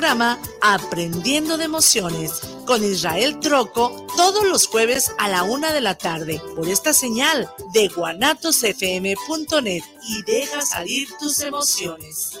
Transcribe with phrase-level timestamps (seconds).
[0.00, 5.94] programa Aprendiendo de Emociones con Israel Troco todos los jueves a la una de la
[5.94, 12.40] tarde por esta señal de guanatosfm.net y deja salir tus emociones.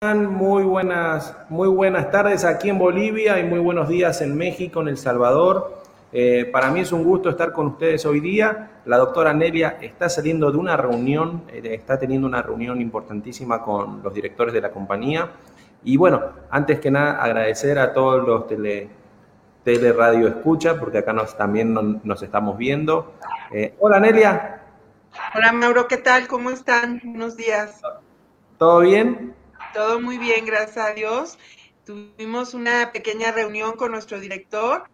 [0.00, 4.86] Muy buenas, muy buenas tardes aquí en Bolivia y muy buenos días en México, en
[4.86, 5.82] El Salvador.
[6.12, 8.82] Eh, para mí es un gusto estar con ustedes hoy día.
[8.84, 14.00] La doctora Nelia está saliendo de una reunión, eh, está teniendo una reunión importantísima con
[14.00, 15.32] los directores de la compañía.
[15.82, 18.88] Y bueno, antes que nada, agradecer a todos los tele,
[19.64, 23.14] tele radio escucha, porque acá nos, también nos, estamos viendo.
[23.50, 24.62] Eh, hola Nelia.
[25.34, 26.28] Hola Mauro, ¿qué tal?
[26.28, 27.00] ¿Cómo están?
[27.02, 27.82] Buenos días.
[28.58, 29.34] ¿Todo bien?
[29.74, 31.38] Todo muy bien, gracias a Dios.
[31.84, 34.88] Tuvimos una pequeña reunión con nuestro director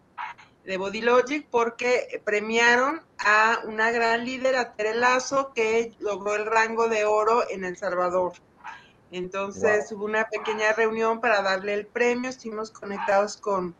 [0.65, 6.45] de Body Logic porque premiaron a una gran líder, a Tere Lazo, que logró el
[6.45, 8.33] rango de oro en El Salvador.
[9.11, 13.75] Entonces hubo una pequeña reunión para darle el premio, estuvimos conectados con,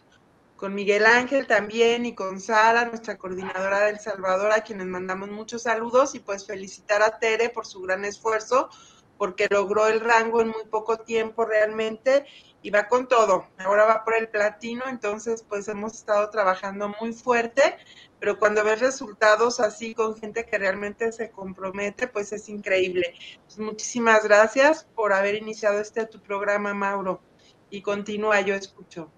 [0.56, 5.30] con Miguel Ángel también y con Sara, nuestra coordinadora de El Salvador, a quienes mandamos
[5.30, 8.70] muchos saludos y pues felicitar a Tere por su gran esfuerzo
[9.18, 12.26] porque logró el rango en muy poco tiempo realmente
[12.66, 13.46] y va con todo.
[13.60, 17.78] Ahora va por el platino, entonces pues hemos estado trabajando muy fuerte,
[18.20, 23.14] pero cuando ves resultados así con gente que realmente se compromete, pues es increíble.
[23.46, 27.22] Pues, muchísimas gracias por haber iniciado este tu programa, Mauro.
[27.70, 29.12] Y continúa, yo escucho.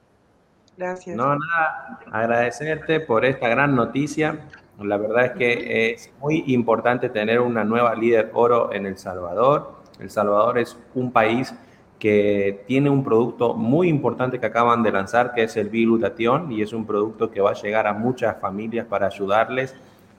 [0.75, 1.15] Gracias.
[1.15, 4.47] No, nada, agradecerte por esta gran noticia.
[4.77, 9.76] La verdad es que es muy importante tener una nueva líder oro en El Salvador
[9.99, 11.53] el Salvador es un país
[11.99, 16.61] que tiene un producto muy importante que acaban de lanzar, que es el biglutatión, y
[16.61, 19.75] es un producto que va a llegar a muchas familias para ayudarles,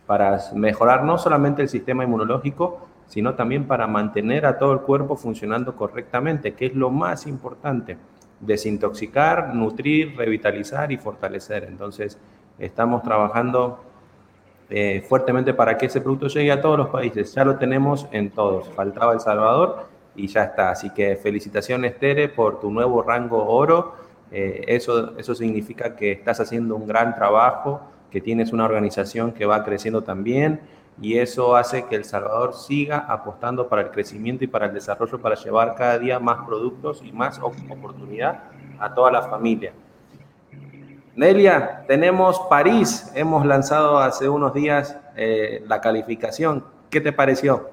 [0.07, 5.17] para mejorar no solamente el sistema inmunológico, sino también para mantener a todo el cuerpo
[5.17, 7.97] funcionando correctamente, que es lo más importante,
[8.41, 11.65] desintoxicar, nutrir, revitalizar y fortalecer.
[11.65, 12.19] Entonces,
[12.59, 13.85] estamos trabajando
[14.71, 17.35] eh, fuertemente para que ese producto llegue a todos los países.
[17.35, 18.69] Ya lo tenemos en todos.
[18.71, 20.71] Faltaba El Salvador y ya está.
[20.71, 23.95] Así que felicitaciones, Tere, por tu nuevo rango oro.
[24.31, 27.81] Eh, eso, eso significa que estás haciendo un gran trabajo,
[28.11, 30.61] que tienes una organización que va creciendo también
[31.01, 35.21] y eso hace que El Salvador siga apostando para el crecimiento y para el desarrollo,
[35.21, 38.45] para llevar cada día más productos y más oportunidad
[38.79, 39.73] a toda la familia.
[41.19, 43.07] Nelia, tenemos París.
[43.13, 46.65] Hemos lanzado hace unos días eh, la calificación.
[46.91, 47.73] ¿Qué te pareció?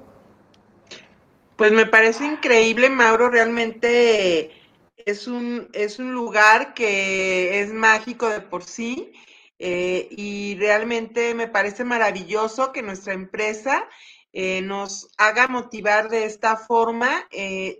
[1.54, 3.30] Pues me parece increíble, Mauro.
[3.30, 4.50] Realmente
[4.96, 9.12] es un, es un lugar que es mágico de por sí.
[9.60, 13.88] Eh, y realmente me parece maravilloso que nuestra empresa
[14.32, 17.28] eh, nos haga motivar de esta forma.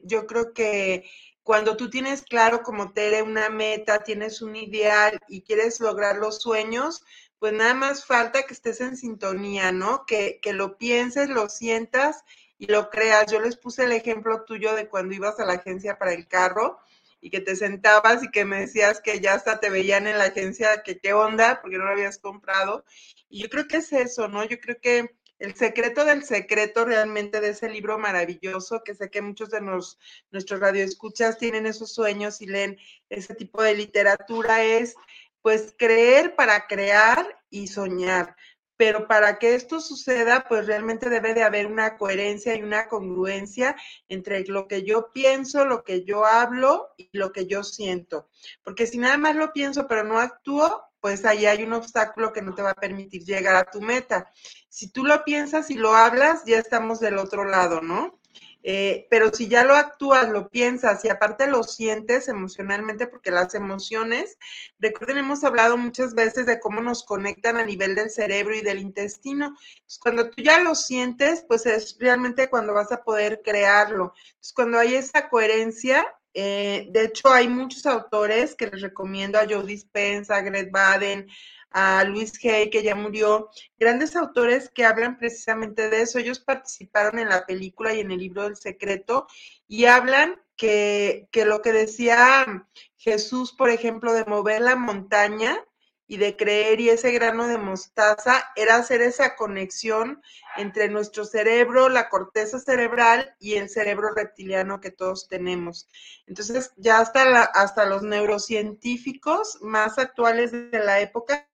[0.04, 1.10] yo creo que
[1.46, 6.42] cuando tú tienes claro como Tere una meta, tienes un ideal y quieres lograr los
[6.42, 7.04] sueños,
[7.38, 10.06] pues nada más falta que estés en sintonía, ¿no?
[10.06, 12.24] Que, que lo pienses, lo sientas
[12.58, 13.30] y lo creas.
[13.30, 16.80] Yo les puse el ejemplo tuyo de cuando ibas a la agencia para el carro
[17.20, 20.24] y que te sentabas y que me decías que ya hasta te veían en la
[20.24, 22.84] agencia, que qué onda, porque no lo habías comprado.
[23.28, 24.42] Y yo creo que es eso, ¿no?
[24.42, 29.22] Yo creo que el secreto del secreto realmente de ese libro maravilloso, que sé que
[29.22, 32.78] muchos de nuestros radioescuchas tienen esos sueños y leen
[33.10, 34.94] ese tipo de literatura, es
[35.42, 38.34] pues creer para crear y soñar.
[38.76, 43.76] pero para que esto suceda, pues realmente debe de haber una coherencia y una congruencia
[44.08, 48.28] entre lo que yo pienso, lo que yo hablo y lo que yo siento.
[48.62, 52.42] Porque si nada más lo pienso pero no actúo, pues ahí hay un obstáculo que
[52.42, 54.32] no te va a permitir llegar a tu meta.
[54.68, 58.18] Si tú lo piensas y lo hablas, ya estamos del otro lado, ¿no?
[58.64, 63.54] Eh, pero si ya lo actúas, lo piensas y aparte lo sientes emocionalmente, porque las
[63.54, 64.36] emociones,
[64.80, 68.80] recuerden, hemos hablado muchas veces de cómo nos conectan a nivel del cerebro y del
[68.80, 69.54] intestino.
[70.00, 74.12] cuando tú ya lo sientes, pues es realmente cuando vas a poder crearlo.
[74.56, 76.04] cuando hay esa coherencia,
[76.38, 81.26] eh, de hecho, hay muchos autores que les recomiendo a Joe Dispenza, a Greg Baden,
[81.70, 83.48] a Luis Hay, que ya murió,
[83.78, 86.18] grandes autores que hablan precisamente de eso.
[86.18, 89.26] Ellos participaron en la película y en el libro del secreto
[89.66, 92.66] y hablan que, que lo que decía
[92.98, 95.58] Jesús, por ejemplo, de mover la montaña,
[96.06, 100.22] y de creer y ese grano de mostaza era hacer esa conexión
[100.56, 105.88] entre nuestro cerebro, la corteza cerebral y el cerebro reptiliano que todos tenemos.
[106.26, 111.48] Entonces, ya hasta, hasta los neurocientíficos más actuales de la época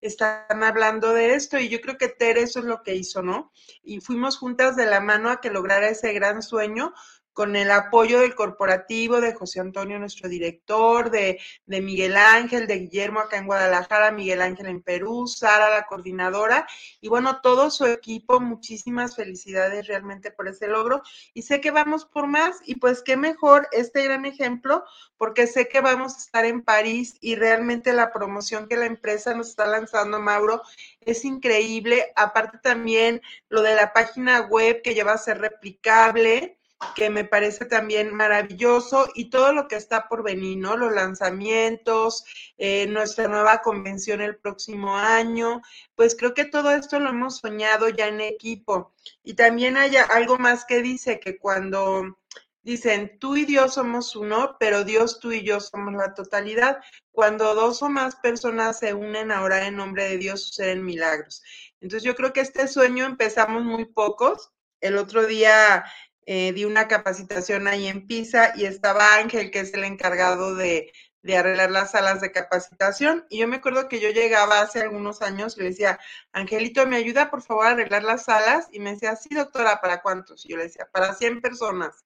[0.00, 3.52] están hablando de esto y yo creo que Tere eso es lo que hizo, ¿no?
[3.82, 6.92] Y fuimos juntas de la mano a que lograra ese gran sueño
[7.36, 12.78] con el apoyo del corporativo, de José Antonio, nuestro director, de, de, Miguel Ángel, de
[12.78, 16.66] Guillermo acá en Guadalajara, Miguel Ángel en Perú, Sara, la coordinadora,
[16.98, 21.02] y bueno, todo su equipo, muchísimas felicidades realmente por ese logro.
[21.34, 24.82] Y sé que vamos por más, y pues qué mejor este gran ejemplo,
[25.18, 29.34] porque sé que vamos a estar en París y realmente la promoción que la empresa
[29.34, 30.62] nos está lanzando, Mauro,
[31.02, 32.14] es increíble.
[32.16, 36.56] Aparte también lo de la página web que ya va a ser replicable
[36.94, 40.76] que me parece también maravilloso y todo lo que está por venir, ¿no?
[40.76, 42.24] Los lanzamientos,
[42.58, 45.62] eh, nuestra nueva convención el próximo año,
[45.94, 48.92] pues creo que todo esto lo hemos soñado ya en equipo.
[49.22, 52.18] Y también hay algo más que dice que cuando
[52.66, 56.78] dicen, tú y Dios somos uno, pero Dios, tú y yo somos la totalidad.
[57.12, 61.42] Cuando dos o más personas se unen ahora en nombre de Dios, suceden milagros.
[61.80, 64.50] Entonces yo creo que este sueño empezamos muy pocos.
[64.80, 65.84] El otro día
[66.26, 70.92] eh, di una capacitación ahí en Pisa y estaba Ángel, que es el encargado de,
[71.22, 73.24] de, arreglar las salas de capacitación.
[73.30, 76.00] Y yo me acuerdo que yo llegaba hace algunos años y le decía,
[76.32, 78.68] Angelito, ¿me ayuda por favor a arreglar las salas?
[78.72, 80.44] Y me decía, sí, doctora, ¿para cuántos?
[80.44, 82.04] Y yo le decía, para 100 personas.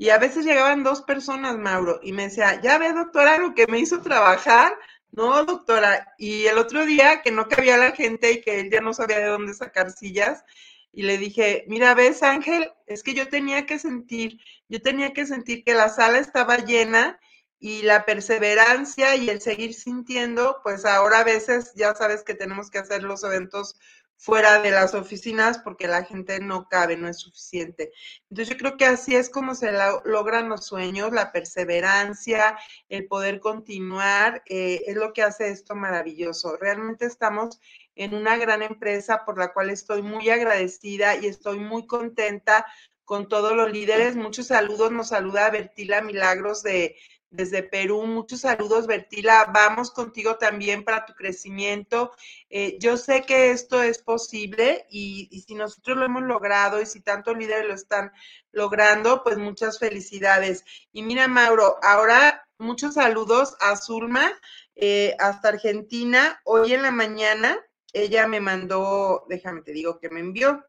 [0.00, 3.66] Y a veces llegaban dos personas, Mauro, y me decía, ya ve, doctora, lo que
[3.66, 4.72] me hizo trabajar.
[5.12, 6.14] No, doctora.
[6.16, 9.18] Y el otro día que no cabía la gente y que él ya no sabía
[9.18, 10.44] de dónde sacar sillas,
[10.92, 15.26] y le dije, mira, ves Ángel, es que yo tenía que sentir, yo tenía que
[15.26, 17.20] sentir que la sala estaba llena
[17.60, 22.70] y la perseverancia y el seguir sintiendo, pues ahora a veces ya sabes que tenemos
[22.70, 23.76] que hacer los eventos
[24.20, 27.90] fuera de las oficinas porque la gente no cabe, no es suficiente.
[28.28, 29.72] Entonces yo creo que así es como se
[30.04, 32.58] logran los sueños, la perseverancia,
[32.90, 36.58] el poder continuar, eh, es lo que hace esto maravilloso.
[36.58, 37.60] Realmente estamos
[38.00, 42.64] en una gran empresa por la cual estoy muy agradecida y estoy muy contenta
[43.04, 44.16] con todos los líderes.
[44.16, 46.96] Muchos saludos, nos saluda Bertila Milagros de,
[47.28, 48.06] desde Perú.
[48.06, 49.50] Muchos saludos, Bertila.
[49.52, 52.12] Vamos contigo también para tu crecimiento.
[52.48, 56.86] Eh, yo sé que esto es posible y, y, si nosotros lo hemos logrado y
[56.86, 58.12] si tantos líderes lo están
[58.50, 60.64] logrando, pues muchas felicidades.
[60.90, 64.32] Y mira, Mauro, ahora muchos saludos a Zulma
[64.74, 66.40] eh, hasta Argentina.
[66.44, 67.58] Hoy en la mañana
[67.92, 70.64] ella me mandó, déjame te digo que me envió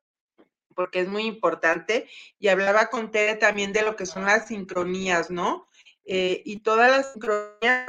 [0.76, 2.08] porque es muy importante,
[2.40, 5.68] y hablaba con Tere también de lo que son las sincronías, ¿no?
[6.06, 7.88] Eh, y todas las sincronías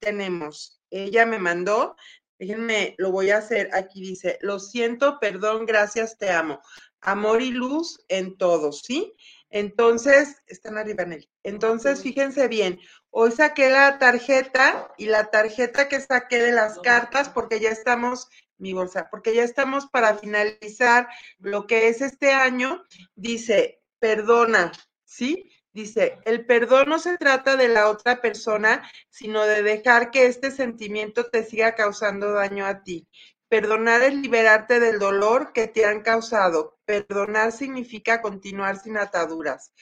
[0.00, 0.80] tenemos.
[0.90, 1.96] Ella me mandó,
[2.38, 6.60] déjenme, lo voy a hacer, aquí dice, lo siento, perdón, gracias, te amo.
[7.00, 9.14] Amor y luz en todos, ¿sí?
[9.50, 11.28] Entonces, están arriba en él.
[11.42, 12.80] Entonces, fíjense bien,
[13.16, 18.28] hoy saqué la tarjeta y la tarjeta que saqué de las cartas, porque ya estamos,
[18.58, 22.82] mi bolsa, porque ya estamos para finalizar lo que es este año,
[23.14, 24.72] dice, perdona,
[25.04, 25.48] ¿sí?
[25.72, 30.50] Dice, el perdón no se trata de la otra persona, sino de dejar que este
[30.50, 33.06] sentimiento te siga causando daño a ti.
[33.48, 36.78] Perdonar es liberarte del dolor que te han causado.
[36.84, 39.72] Perdonar significa continuar sin ataduras.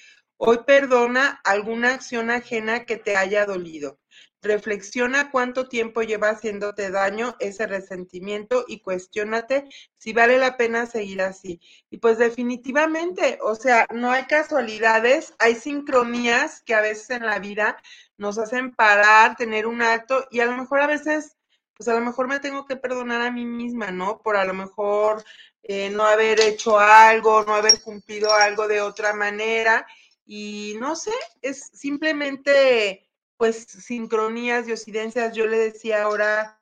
[0.45, 4.01] Hoy perdona alguna acción ajena que te haya dolido.
[4.43, 9.69] Reflexiona cuánto tiempo lleva haciéndote daño ese resentimiento y cuestiónate
[9.99, 11.61] si vale la pena seguir así.
[11.91, 17.39] Y pues definitivamente, o sea, no hay casualidades, hay sincronías que a veces en la
[17.39, 17.77] vida
[18.17, 21.37] nos hacen parar, tener un alto y a lo mejor a veces
[21.77, 24.21] pues a lo mejor me tengo que perdonar a mí misma, ¿no?
[24.23, 25.25] Por a lo mejor
[25.63, 29.87] eh, no haber hecho algo, no haber cumplido algo de otra manera.
[30.25, 35.35] Y no sé, es simplemente pues sincronías, diosidencias.
[35.35, 36.61] Yo le decía ahora,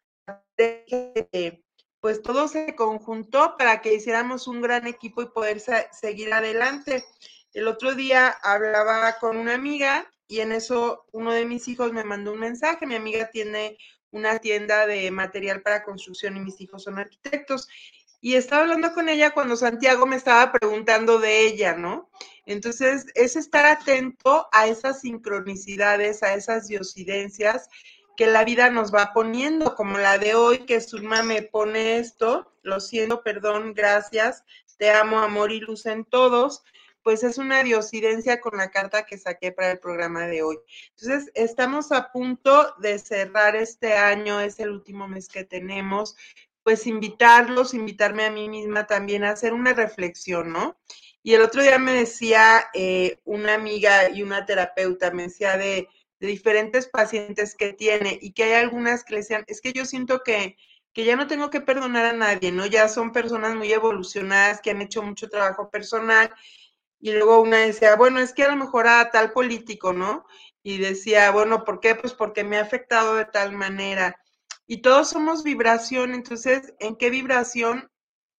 [2.01, 5.61] pues todo se conjuntó para que hiciéramos un gran equipo y poder
[5.93, 7.05] seguir adelante.
[7.53, 12.05] El otro día hablaba con una amiga y en eso uno de mis hijos me
[12.05, 12.87] mandó un mensaje.
[12.87, 13.77] Mi amiga tiene
[14.13, 17.69] una tienda de material para construcción y mis hijos son arquitectos.
[18.21, 22.11] Y estaba hablando con ella cuando Santiago me estaba preguntando de ella, ¿no?
[22.47, 27.69] Entonces, es estar atento a esas sincronicidades, a esas diosidencias
[28.17, 32.53] que la vida nos va poniendo, como la de hoy, que Zulma me pone esto,
[32.63, 34.45] lo siento, perdón, gracias,
[34.77, 36.63] te amo, amor y luz en todos,
[37.03, 40.59] pues es una diosidencia con la carta que saqué para el programa de hoy.
[40.99, 46.17] Entonces, estamos a punto de cerrar este año, es el último mes que tenemos,
[46.63, 50.77] pues invitarlos, invitarme a mí misma también a hacer una reflexión, ¿no?
[51.23, 55.89] Y el otro día me decía eh, una amiga y una terapeuta, me decía de
[56.21, 60.23] diferentes pacientes que tiene y que hay algunas que le decían, es que yo siento
[60.23, 60.57] que,
[60.93, 62.67] que ya no tengo que perdonar a nadie, ¿no?
[62.67, 66.31] Ya son personas muy evolucionadas que han hecho mucho trabajo personal.
[67.01, 70.27] Y luego una decía, bueno, es que a lo mejor a tal político, ¿no?
[70.63, 71.95] Y decía, bueno, ¿por qué?
[71.95, 74.20] Pues porque me ha afectado de tal manera.
[74.71, 77.91] Y todos somos vibración, entonces, ¿en qué vibración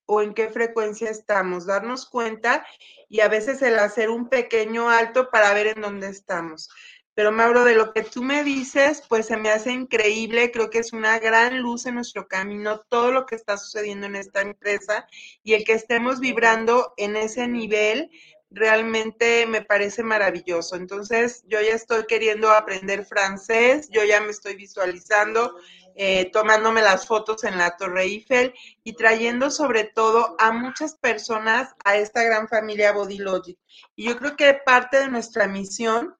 [0.05, 1.65] o en qué frecuencia estamos?
[1.65, 2.65] Darnos cuenta
[3.09, 6.69] y a veces el hacer un pequeño alto para ver en dónde estamos.
[7.15, 10.79] Pero Mauro, de lo que tú me dices, pues se me hace increíble, creo que
[10.79, 15.07] es una gran luz en nuestro camino todo lo que está sucediendo en esta empresa
[15.43, 18.09] y el que estemos vibrando en ese nivel
[18.51, 20.75] realmente me parece maravilloso.
[20.75, 25.55] Entonces, yo ya estoy queriendo aprender francés, yo ya me estoy visualizando,
[25.95, 28.53] eh, tomándome las fotos en la Torre Eiffel
[28.83, 33.57] y trayendo sobre todo a muchas personas a esta gran familia Body Logic.
[33.95, 36.15] Y yo creo que parte de nuestra misión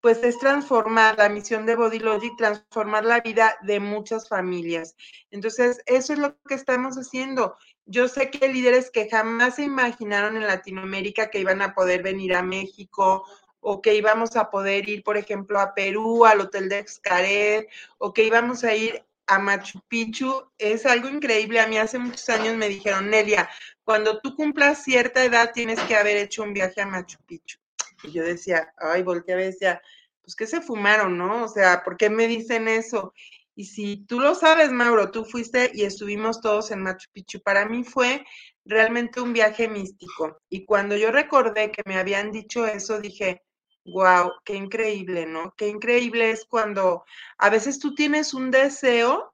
[0.00, 4.94] pues es transformar la misión de Body Logic, transformar la vida de muchas familias.
[5.32, 7.56] Entonces, eso es lo que estamos haciendo.
[7.86, 12.02] Yo sé que hay líderes que jamás se imaginaron en Latinoamérica que iban a poder
[12.02, 13.24] venir a México
[13.60, 18.12] o que íbamos a poder ir, por ejemplo, a Perú, al Hotel de Xcaret, o
[18.12, 20.50] que íbamos a ir a Machu Picchu.
[20.58, 21.60] Es algo increíble.
[21.60, 23.48] A mí hace muchos años me dijeron, Nelia,
[23.84, 27.58] cuando tú cumplas cierta edad tienes que haber hecho un viaje a Machu Picchu.
[28.02, 29.82] Y yo decía, ay, volteé a ver, decía,
[30.22, 31.44] pues que se fumaron, ¿no?
[31.44, 33.14] O sea, ¿por qué me dicen eso?
[33.58, 37.40] Y si tú lo sabes, Mauro, tú fuiste y estuvimos todos en Machu Picchu.
[37.40, 38.24] Para mí fue
[38.66, 40.38] realmente un viaje místico.
[40.50, 43.42] Y cuando yo recordé que me habían dicho eso, dije,
[43.86, 45.54] wow, qué increíble, ¿no?
[45.56, 47.04] Qué increíble es cuando
[47.38, 49.32] a veces tú tienes un deseo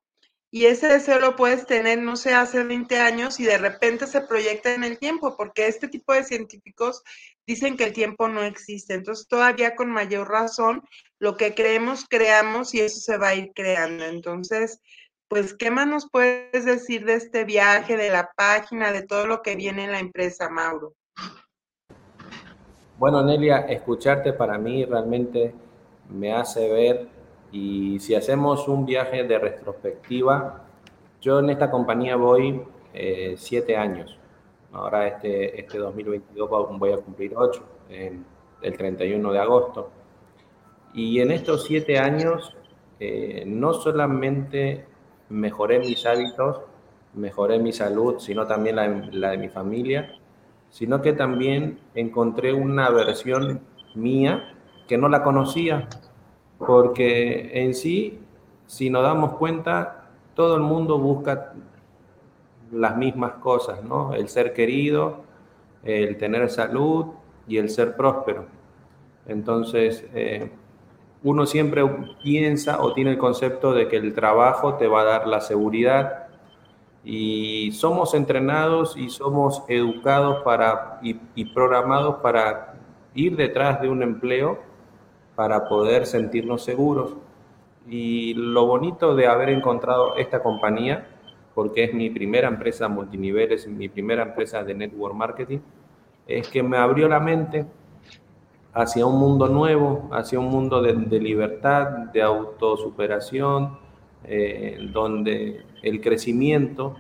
[0.55, 4.21] y ese deseo lo puedes tener, no sé, hace 20 años y de repente se
[4.21, 7.03] proyecta en el tiempo, porque este tipo de científicos
[7.47, 8.93] dicen que el tiempo no existe.
[8.93, 10.83] Entonces, todavía con mayor razón,
[11.19, 14.05] lo que creemos, creamos y eso se va a ir creando.
[14.05, 14.79] Entonces,
[15.27, 19.41] pues, ¿qué más nos puedes decir de este viaje, de la página, de todo lo
[19.41, 20.93] que viene en la empresa, Mauro?
[22.99, 25.55] Bueno, Nelia, escucharte para mí realmente
[26.11, 27.22] me hace ver
[27.53, 30.65] y si hacemos un viaje de retrospectiva,
[31.21, 32.63] yo en esta compañía voy
[32.95, 34.19] eh, siete años.
[34.73, 39.91] Ahora este, este 2022 voy a cumplir ocho, el 31 de agosto.
[40.95, 42.57] Y en estos siete años
[42.99, 44.87] eh, no solamente
[45.29, 46.63] mejoré mis hábitos,
[47.13, 50.11] mejoré mi salud, sino también la, la de mi familia,
[50.71, 53.61] sino que también encontré una versión
[53.95, 54.55] mía
[54.89, 55.87] que no la conocía
[56.67, 58.19] porque en sí,
[58.67, 61.53] si nos damos cuenta, todo el mundo busca
[62.71, 64.15] las mismas cosas, ¿no?
[64.15, 65.25] El ser querido,
[65.85, 67.07] el tener salud
[67.47, 68.47] y el ser próspero.
[69.27, 70.51] Entonces, eh,
[71.23, 71.85] uno siempre
[72.23, 76.29] piensa o tiene el concepto de que el trabajo te va a dar la seguridad
[77.05, 82.75] y somos entrenados y somos educados para, y programados para
[83.15, 84.72] ir detrás de un empleo
[85.35, 87.17] para poder sentirnos seguros.
[87.89, 91.09] Y lo bonito de haber encontrado esta compañía,
[91.55, 95.59] porque es mi primera empresa multinivel, es mi primera empresa de network marketing,
[96.27, 97.67] es que me abrió la mente
[98.73, 103.79] hacia un mundo nuevo, hacia un mundo de, libertad, de autosuperación,
[104.25, 106.97] eh, donde el crecimiento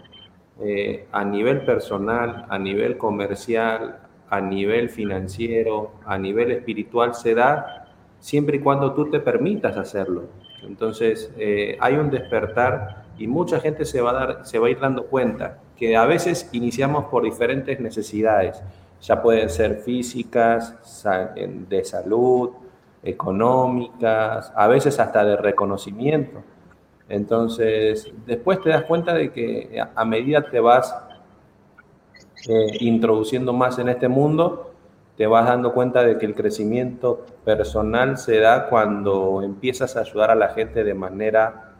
[0.60, 7.81] eh, a nivel personal, a nivel comercial, a nivel financiero, a nivel espiritual se da
[8.23, 10.23] siempre y cuando tú te permitas hacerlo.
[10.62, 14.71] Entonces, eh, hay un despertar y mucha gente se va, a dar, se va a
[14.71, 18.62] ir dando cuenta que a veces iniciamos por diferentes necesidades,
[19.00, 21.02] ya pueden ser físicas,
[21.69, 22.50] de salud,
[23.02, 26.45] económicas, a veces hasta de reconocimiento.
[27.09, 30.95] Entonces, después te das cuenta de que a medida te vas
[32.49, 34.72] eh, introduciendo más en este mundo,
[35.16, 40.31] te vas dando cuenta de que el crecimiento personal se da cuando empiezas a ayudar
[40.31, 41.75] a la gente de manera,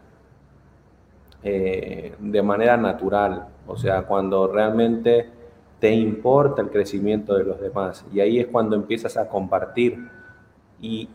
[1.43, 5.31] eh, de manera natural, o sea, cuando realmente
[5.81, 8.05] te importa el crecimiento de los demás.
[8.13, 9.99] Y ahí es cuando empiezas a compartir.
[10.81, 11.09] Y,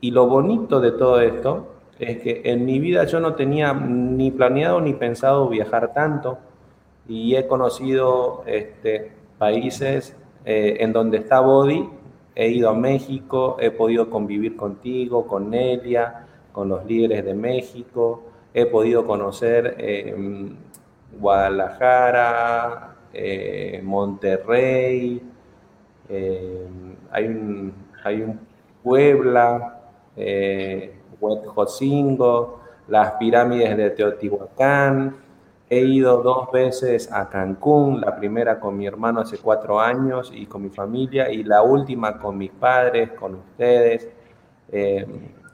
[0.00, 1.68] y lo bonito de todo esto
[1.98, 6.38] es que en mi vida yo no tenía ni planeado ni pensado viajar tanto
[7.06, 11.88] y he conocido este, países eh, en donde está Body,
[12.34, 18.24] he ido a México, he podido convivir contigo, con Nelia, con los líderes de México,
[18.52, 20.14] he podido conocer eh,
[21.18, 25.22] Guadalajara, eh, Monterrey,
[27.10, 27.72] hay, un,
[28.04, 28.40] hay un
[28.82, 29.80] Puebla,
[31.20, 35.16] Huejotzingo, las pirámides de Teotihuacán,
[35.72, 40.44] He ido dos veces a Cancún, la primera con mi hermano hace cuatro años y
[40.44, 44.06] con mi familia, y la última con mis padres, con ustedes.
[44.70, 45.06] Eh,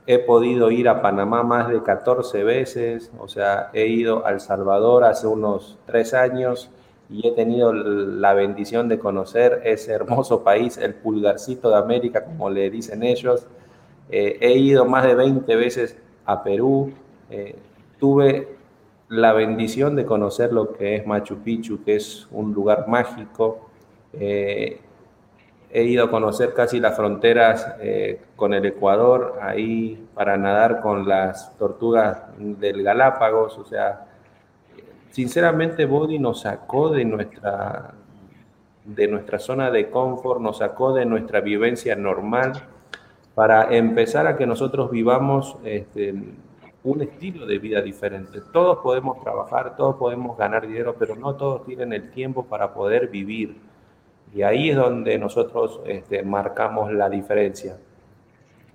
[0.08, 4.40] he podido ir a Panamá más de 14 veces, o sea, he ido a El
[4.40, 6.68] Salvador hace unos tres años
[7.08, 12.50] y he tenido la bendición de conocer ese hermoso país, el pulgarcito de América, como
[12.50, 13.46] le dicen ellos.
[14.10, 16.92] Eh, he ido más de 20 veces a Perú.
[17.30, 17.54] Eh,
[18.00, 18.57] tuve
[19.08, 23.70] la bendición de conocer lo que es Machu Picchu, que es un lugar mágico.
[24.12, 24.80] Eh,
[25.70, 31.06] he ido a conocer casi las fronteras eh, con el Ecuador, ahí para nadar con
[31.06, 33.58] las tortugas del Galápagos.
[33.58, 34.06] O sea,
[35.10, 37.94] sinceramente Body nos sacó de nuestra,
[38.84, 42.52] de nuestra zona de confort, nos sacó de nuestra vivencia normal
[43.34, 46.14] para empezar a que nosotros vivamos este,
[46.88, 48.40] un estilo de vida diferente.
[48.52, 53.08] Todos podemos trabajar, todos podemos ganar dinero, pero no todos tienen el tiempo para poder
[53.08, 53.60] vivir.
[54.34, 57.76] Y ahí es donde nosotros este, marcamos la diferencia.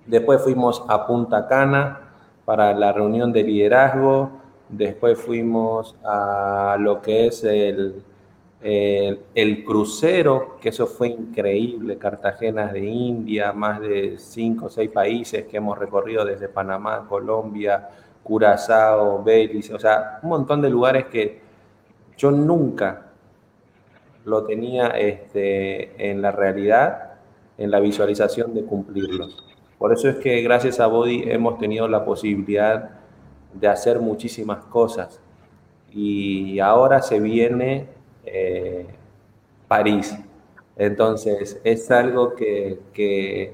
[0.06, 2.12] Después fuimos a Punta Cana
[2.44, 4.30] para la reunión de liderazgo.
[4.68, 8.02] Después fuimos a lo que es el,
[8.62, 14.90] el, el, crucero, que eso fue increíble, Cartagena de India, más de cinco o seis
[14.90, 17.88] países que hemos recorrido desde Panamá, Colombia,
[18.24, 21.40] Curazao, Belice, o sea, un montón de lugares que
[22.16, 23.06] yo nunca
[24.24, 27.12] lo tenía este, en la realidad,
[27.58, 29.44] en la visualización de cumplirlos.
[29.78, 32.90] Por eso es que gracias a Body hemos tenido la posibilidad
[33.52, 35.20] de hacer muchísimas cosas.
[35.92, 37.88] Y ahora se viene
[38.24, 38.86] eh,
[39.68, 40.16] París.
[40.76, 43.52] Entonces, es algo que, que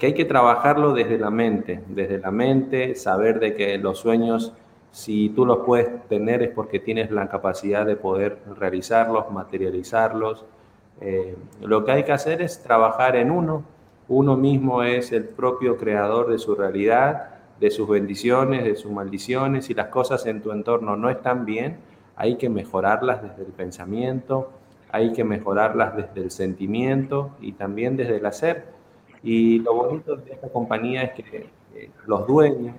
[0.00, 4.54] que hay que trabajarlo desde la mente, desde la mente, saber de que los sueños,
[4.92, 10.46] si tú los puedes tener es porque tienes la capacidad de poder realizarlos, materializarlos.
[11.02, 13.62] Eh, lo que hay que hacer es trabajar en uno.
[14.08, 19.66] Uno mismo es el propio creador de su realidad, de sus bendiciones, de sus maldiciones.
[19.66, 21.76] Si las cosas en tu entorno no están bien,
[22.16, 24.50] hay que mejorarlas desde el pensamiento,
[24.90, 28.79] hay que mejorarlas desde el sentimiento y también desde el hacer
[29.22, 32.74] y lo bonito de esta compañía es que eh, los dueños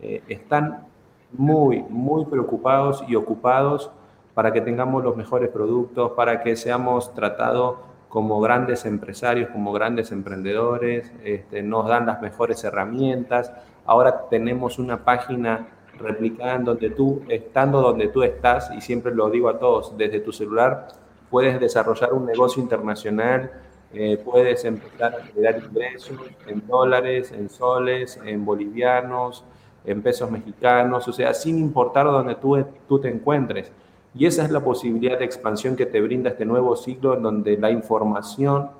[0.00, 0.86] eh, están
[1.32, 3.90] muy, muy preocupados y ocupados
[4.34, 7.76] para que tengamos los mejores productos, para que seamos tratados
[8.08, 13.52] como grandes empresarios, como grandes emprendedores, este, nos dan las mejores herramientas.
[13.86, 15.66] Ahora tenemos una página
[15.98, 20.20] replicada en donde tú, estando donde tú estás, y siempre lo digo a todos, desde
[20.20, 20.88] tu celular
[21.30, 23.50] puedes desarrollar un negocio internacional
[23.94, 29.44] eh, puedes empezar a generar ingresos en dólares, en soles, en bolivianos,
[29.84, 33.70] en pesos mexicanos, o sea, sin importar dónde tú, tú te encuentres.
[34.14, 37.56] Y esa es la posibilidad de expansión que te brinda este nuevo ciclo en donde
[37.56, 38.70] la información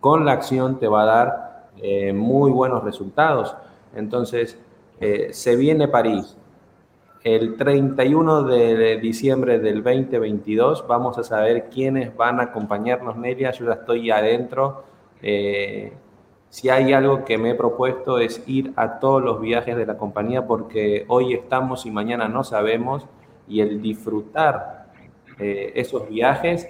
[0.00, 3.54] con la acción te va a dar eh, muy buenos resultados.
[3.94, 4.58] Entonces,
[5.00, 6.36] eh, se viene París,
[7.22, 13.50] el 31 de diciembre del 2022 vamos a saber quiénes van a acompañarnos, Nelia.
[13.50, 14.84] Yo ya estoy adentro.
[15.20, 15.92] Eh,
[16.48, 19.98] si hay algo que me he propuesto es ir a todos los viajes de la
[19.98, 23.06] compañía porque hoy estamos y mañana no sabemos
[23.46, 24.86] y el disfrutar
[25.38, 26.68] eh, esos viajes,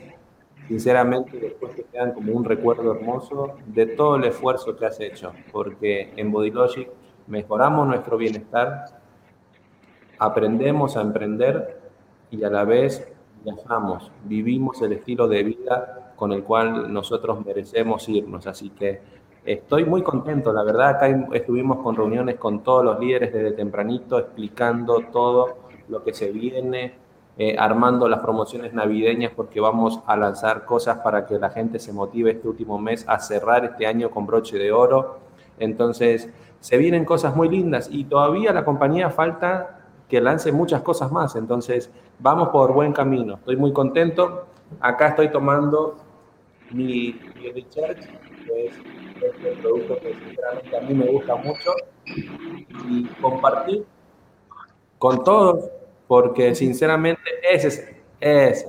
[0.67, 5.33] sinceramente después te quedan como un recuerdo hermoso de todo el esfuerzo que has hecho,
[5.53, 6.89] porque en Bodylogic
[7.27, 9.00] mejoramos nuestro bienestar,
[10.21, 11.81] aprendemos a emprender
[12.31, 13.11] y a la vez
[13.43, 18.47] viajamos, vivimos el estilo de vida con el cual nosotros merecemos irnos.
[18.47, 19.01] Así que
[19.47, 24.19] estoy muy contento, la verdad, acá estuvimos con reuniones con todos los líderes desde tempranito
[24.19, 25.57] explicando todo
[25.89, 26.93] lo que se viene,
[27.39, 31.95] eh, armando las promociones navideñas porque vamos a lanzar cosas para que la gente se
[31.95, 35.21] motive este último mes a cerrar este año con broche de oro.
[35.59, 36.29] Entonces,
[36.61, 39.80] se vienen cosas muy lindas y todavía la compañía falta
[40.11, 41.37] que lance muchas cosas más.
[41.37, 43.37] Entonces, vamos por buen camino.
[43.37, 44.47] Estoy muy contento.
[44.81, 45.97] Acá estoy tomando
[46.71, 48.09] mi, mi Recharge,
[48.45, 48.75] que es
[49.23, 51.71] este producto que sinceramente a mí me gusta mucho,
[52.05, 53.85] y compartir
[54.99, 55.71] con todos
[56.09, 58.67] porque sinceramente ese es, ese,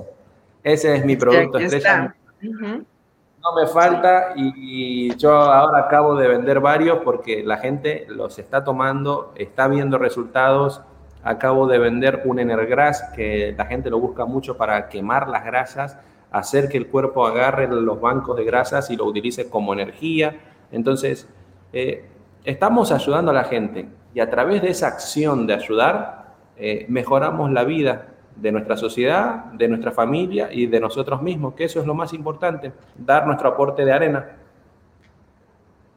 [0.62, 2.14] ese es mi producto estrella.
[2.40, 8.62] No me falta y yo ahora acabo de vender varios porque la gente los está
[8.62, 10.82] tomando, está viendo resultados.
[11.24, 15.98] Acabo de vender un Energras que la gente lo busca mucho para quemar las grasas,
[16.30, 20.36] hacer que el cuerpo agarre los bancos de grasas y lo utilice como energía.
[20.72, 21.28] Entonces,
[21.72, 22.06] eh,
[22.44, 27.50] estamos ayudando a la gente y a través de esa acción de ayudar, eh, mejoramos
[27.52, 31.86] la vida de nuestra sociedad, de nuestra familia y de nosotros mismos, que eso es
[31.86, 34.36] lo más importante, dar nuestro aporte de arena.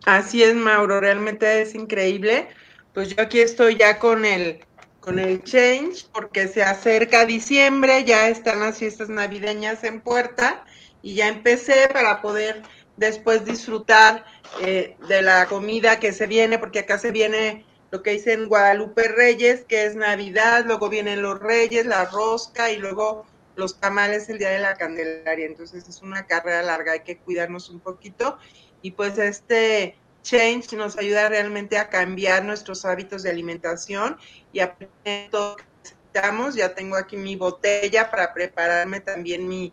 [0.05, 2.47] Así es, Mauro, realmente es increíble.
[2.93, 4.59] Pues yo aquí estoy ya con el
[5.05, 10.65] con el change porque se acerca diciembre, ya están las fiestas navideñas en puerta
[11.03, 12.63] y ya empecé para poder
[12.97, 14.25] después disfrutar
[14.61, 19.07] eh, de la comida que se viene, porque acá se viene lo que dicen Guadalupe
[19.09, 24.39] Reyes, que es Navidad, luego vienen los Reyes, la rosca y luego los tamales el
[24.39, 25.45] día de la Candelaria.
[25.45, 28.39] Entonces es una carrera larga, hay que cuidarnos un poquito.
[28.81, 34.17] Y pues este change nos ayuda realmente a cambiar nuestros hábitos de alimentación
[34.51, 36.55] y aprender todo lo que necesitamos.
[36.55, 39.71] Ya tengo aquí mi botella para prepararme también mi,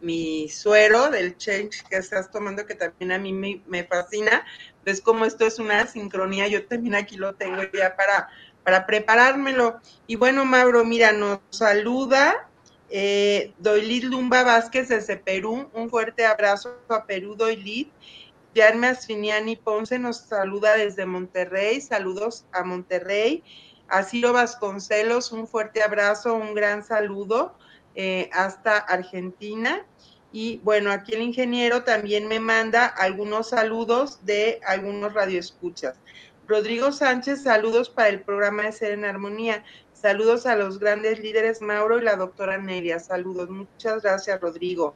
[0.00, 4.44] mi suero del change que estás tomando, que también a mí me, fascina.
[4.84, 8.30] Ves cómo esto es una sincronía, yo también aquí lo tengo ya para,
[8.64, 9.80] para preparármelo.
[10.06, 12.48] Y bueno, Mauro, mira, nos saluda
[12.88, 15.70] eh, Doilid Lumba Vázquez desde Perú.
[15.74, 17.88] Un fuerte abrazo a Perú, Doilid.
[18.54, 21.80] Yarme Asfiniani Ponce nos saluda desde Monterrey.
[21.80, 23.44] Saludos a Monterrey.
[23.88, 27.56] A Vasconcelos, un fuerte abrazo, un gran saludo.
[27.94, 29.84] Eh, hasta Argentina.
[30.32, 35.98] Y bueno, aquí el ingeniero también me manda algunos saludos de algunos radioescuchas.
[36.46, 39.64] Rodrigo Sánchez, saludos para el programa de Ser en Armonía.
[39.92, 42.98] Saludos a los grandes líderes Mauro y la doctora Nelia.
[43.00, 43.50] Saludos.
[43.50, 44.94] Muchas gracias, Rodrigo.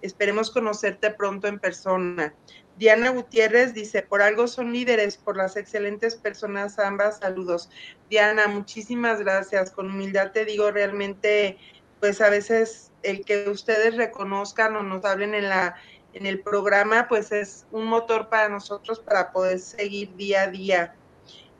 [0.00, 2.34] Esperemos conocerte pronto en persona.
[2.76, 7.18] Diana Gutiérrez dice, por algo son líderes, por las excelentes personas ambas.
[7.18, 7.70] Saludos.
[8.10, 9.70] Diana, muchísimas gracias.
[9.70, 11.58] Con humildad te digo, realmente
[12.00, 15.76] pues a veces el que ustedes reconozcan o nos hablen en la
[16.14, 20.94] en el programa, pues es un motor para nosotros para poder seguir día a día.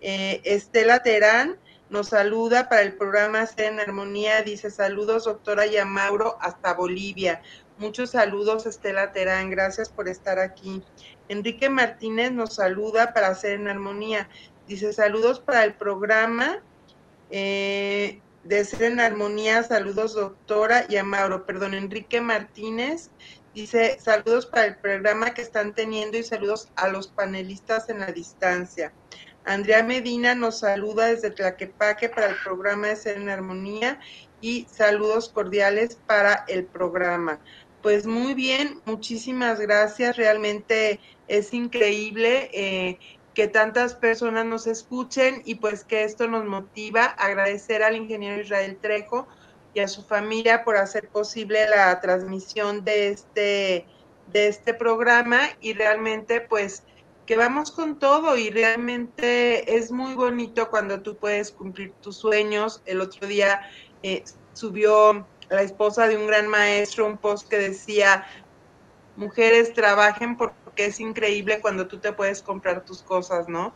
[0.00, 1.58] Eh, Estela Terán
[1.90, 7.42] nos saluda para el programa Ser en Armonía, dice saludos doctora Yamauro hasta Bolivia.
[7.76, 10.80] Muchos saludos Estela Terán, gracias por estar aquí.
[11.28, 14.28] Enrique Martínez nos saluda para Ser en Armonía,
[14.68, 16.62] dice saludos para el programa.
[17.30, 23.10] Eh, de Ser en Armonía, saludos doctora y a Mauro, perdón, Enrique Martínez,
[23.54, 28.12] dice saludos para el programa que están teniendo y saludos a los panelistas en la
[28.12, 28.92] distancia.
[29.44, 33.98] Andrea Medina nos saluda desde Tlaquepaque para el programa de Ser en Armonía
[34.40, 37.40] y saludos cordiales para el programa.
[37.84, 42.48] Pues muy bien, muchísimas gracias, realmente es increíble.
[42.54, 42.98] Eh,
[43.34, 47.04] que tantas personas nos escuchen y pues que esto nos motiva.
[47.04, 49.28] Agradecer al ingeniero Israel Trejo
[49.74, 53.86] y a su familia por hacer posible la transmisión de este,
[54.32, 56.84] de este programa y realmente pues
[57.26, 62.80] que vamos con todo y realmente es muy bonito cuando tú puedes cumplir tus sueños.
[62.86, 63.60] El otro día
[64.02, 68.26] eh, subió la esposa de un gran maestro un post que decía,
[69.16, 73.74] mujeres trabajen por que es increíble cuando tú te puedes comprar tus cosas, ¿no?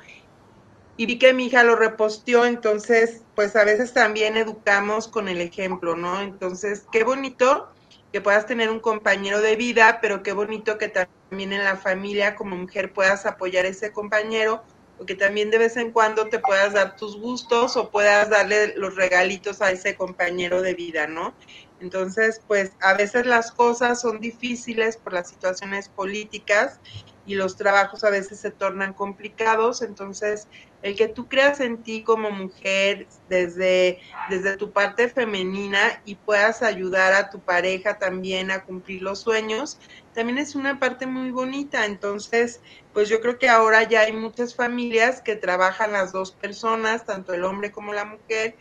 [0.96, 5.40] Y vi que mi hija lo reposteó, entonces, pues a veces también educamos con el
[5.40, 6.20] ejemplo, ¿no?
[6.20, 7.72] Entonces, qué bonito
[8.12, 12.34] que puedas tener un compañero de vida, pero qué bonito que también en la familia
[12.34, 14.64] como mujer puedas apoyar a ese compañero,
[14.98, 18.74] o que también de vez en cuando te puedas dar tus gustos o puedas darle
[18.76, 21.32] los regalitos a ese compañero de vida, ¿no?
[21.80, 26.80] Entonces, pues a veces las cosas son difíciles por las situaciones políticas
[27.24, 30.48] y los trabajos a veces se tornan complicados, entonces
[30.80, 36.62] el que tú creas en ti como mujer desde, desde tu parte femenina y puedas
[36.62, 39.78] ayudar a tu pareja también a cumplir los sueños,
[40.14, 41.84] también es una parte muy bonita.
[41.84, 42.60] Entonces,
[42.92, 47.34] pues yo creo que ahora ya hay muchas familias que trabajan las dos personas, tanto
[47.34, 48.56] el hombre como la mujer,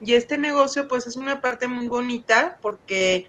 [0.00, 3.28] y este negocio pues es una parte muy bonita porque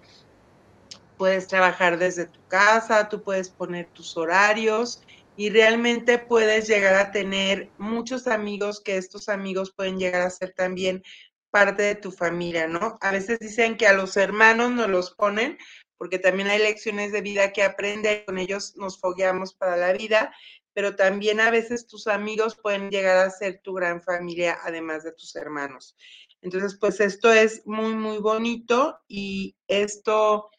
[1.17, 5.01] puedes trabajar desde tu casa, tú puedes poner tus horarios
[5.35, 10.53] y realmente puedes llegar a tener muchos amigos que estos amigos pueden llegar a ser
[10.53, 11.03] también
[11.49, 12.97] parte de tu familia, ¿no?
[13.01, 15.57] A veces dicen que a los hermanos nos los ponen
[15.97, 20.33] porque también hay lecciones de vida que aprende, con ellos nos fogueamos para la vida,
[20.73, 25.11] pero también a veces tus amigos pueden llegar a ser tu gran familia, además de
[25.11, 25.97] tus hermanos.
[26.41, 30.49] Entonces, pues esto es muy, muy bonito y esto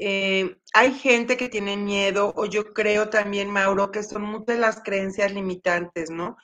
[0.00, 4.80] eh, hay gente que tiene miedo, o yo creo también, Mauro, que son muchas las
[4.82, 6.36] creencias limitantes, ¿no?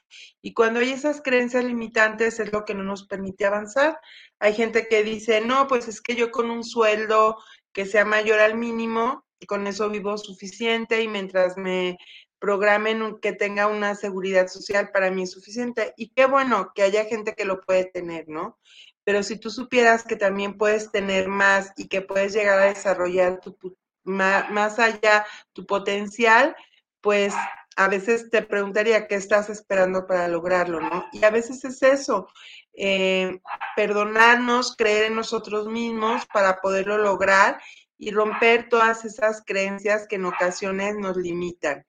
[0.43, 3.99] Y cuando hay esas creencias limitantes es lo que no nos permite avanzar.
[4.41, 7.37] Hay gente que dice, no, pues es que yo con un sueldo
[7.73, 11.99] que sea mayor al mínimo, con eso vivo suficiente y mientras me
[12.45, 15.95] programen que tenga una seguridad social para mí es suficiente.
[15.97, 18.59] Y qué bueno que haya gente que lo puede tener, ¿no?
[19.05, 23.41] pero si tú supieras que también puedes tener más y que puedes llegar a desarrollar
[23.41, 26.57] tu, más, allá tu potencial,
[27.03, 27.35] pues
[27.77, 31.05] a veces te preguntaría qué estás esperando para lograrlo, ¿no?
[31.13, 32.29] Y a veces es eso,
[32.73, 33.41] eh,
[33.77, 37.61] perdonarnos, creer en nosotros mismos para poderlo lograr
[37.99, 41.85] y romper todas esas creencias que en ocasiones nos limitan.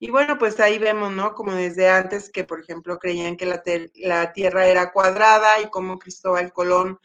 [0.00, 1.34] Y bueno, pues ahí vemos, ¿no?
[1.34, 3.62] Como desde antes que, por ejemplo, creían que la,
[3.96, 6.98] la Tierra era cuadrada y como Cristóbal Colón,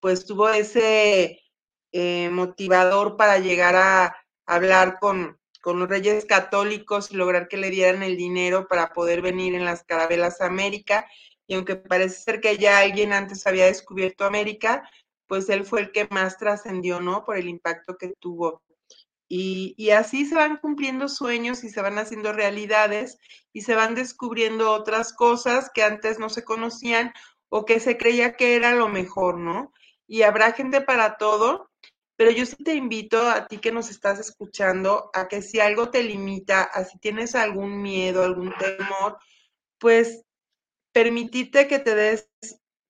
[0.00, 1.40] pues tuvo ese
[1.92, 7.70] eh, motivador para llegar a hablar con, con los reyes católicos y lograr que le
[7.70, 11.06] dieran el dinero para poder venir en las carabelas a América.
[11.46, 14.90] Y aunque parece ser que ya alguien antes había descubierto América,
[15.28, 17.24] pues él fue el que más trascendió, ¿no?
[17.24, 18.62] Por el impacto que tuvo.
[19.32, 23.16] Y, así se van cumpliendo sueños y se van haciendo realidades
[23.52, 27.12] y se van descubriendo otras cosas que antes no se conocían
[27.48, 29.72] o que se creía que era lo mejor, ¿no?
[30.08, 31.70] Y habrá gente para todo,
[32.16, 35.90] pero yo sí te invito a ti que nos estás escuchando a que si algo
[35.90, 39.16] te limita, a si tienes algún miedo, algún temor,
[39.78, 40.24] pues
[40.90, 42.28] permitirte que te des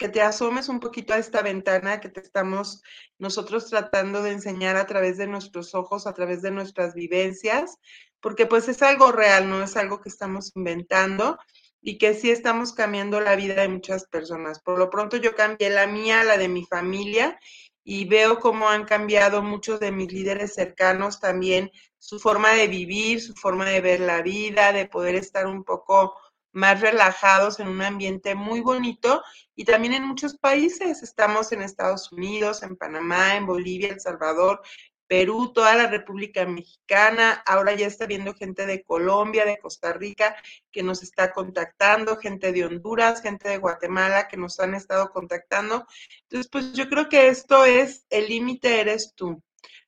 [0.01, 2.83] que te asomes un poquito a esta ventana que te estamos
[3.19, 7.77] nosotros tratando de enseñar a través de nuestros ojos, a través de nuestras vivencias,
[8.19, 11.39] porque pues es algo real, no es algo que estamos inventando
[11.83, 14.61] y que sí estamos cambiando la vida de muchas personas.
[14.61, 17.39] Por lo pronto yo cambié la mía, la de mi familia,
[17.85, 23.21] y veo cómo han cambiado muchos de mis líderes cercanos también su forma de vivir,
[23.21, 26.15] su forma de ver la vida, de poder estar un poco
[26.53, 29.23] más relajados en un ambiente muy bonito
[29.55, 31.03] y también en muchos países.
[31.03, 34.63] Estamos en Estados Unidos, en Panamá, en Bolivia, El Salvador,
[35.11, 37.43] Perú, toda la República Mexicana.
[37.45, 40.37] Ahora ya está viendo gente de Colombia, de Costa Rica
[40.71, 45.85] que nos está contactando, gente de Honduras, gente de Guatemala que nos han estado contactando.
[46.23, 49.43] Entonces, pues yo creo que esto es, el límite eres tú.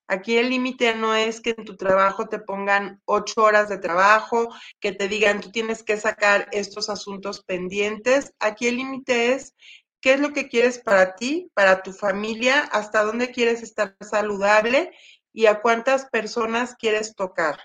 [0.08, 4.54] Aquí el límite no es que en tu trabajo te pongan ocho horas de trabajo,
[4.80, 8.34] que te digan tú tienes que sacar estos asuntos pendientes.
[8.38, 9.54] Aquí el límite es
[10.00, 14.92] qué es lo que quieres para ti, para tu familia, hasta dónde quieres estar saludable
[15.32, 17.60] y a cuántas personas quieres tocar.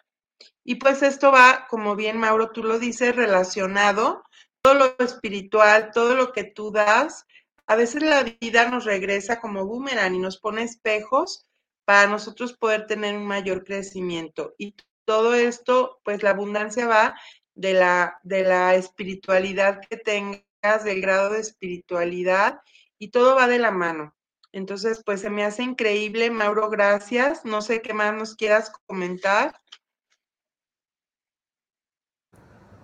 [0.64, 4.24] Y pues esto va, como bien Mauro tú lo dices, relacionado,
[4.62, 7.26] todo lo espiritual, todo lo que tú das.
[7.66, 11.47] A veces la vida nos regresa como boomerang y nos pone espejos
[11.88, 14.54] para nosotros poder tener un mayor crecimiento.
[14.58, 17.16] Y todo esto, pues la abundancia va
[17.56, 22.60] de la, de la espiritualidad que tengas, del grado de espiritualidad,
[23.00, 24.14] y todo va de la mano.
[24.52, 27.46] Entonces, pues se me hace increíble, Mauro, gracias.
[27.46, 29.56] No sé qué más nos quieras comentar.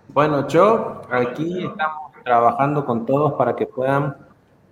[0.08, 4.16] Bueno, yo aquí estamos trabajando con todos para que puedan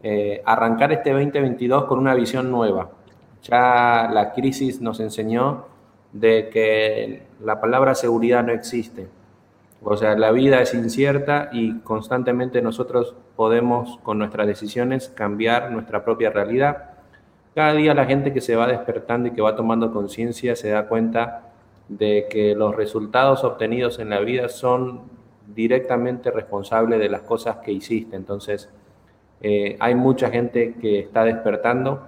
[0.02, 3.01] eh, arrancar este 2022 con una visión nueva.
[3.44, 5.66] Ya la crisis nos enseñó
[6.14, 9.08] de que la palabra seguridad no existe.
[9.84, 16.06] O sea, la vida es incierta y constantemente nosotros podemos con nuestras decisiones cambiar nuestra
[16.06, 16.92] propia realidad.
[17.56, 20.88] Cada día la gente que se va despertando y que va tomando conciencia se da
[20.88, 21.52] cuenta
[21.90, 25.02] de que los resultados obtenidos en la vida son
[25.48, 28.16] directamente responsables de las cosas que hiciste.
[28.16, 28.70] Entonces,
[29.42, 32.08] eh, hay mucha gente que está despertando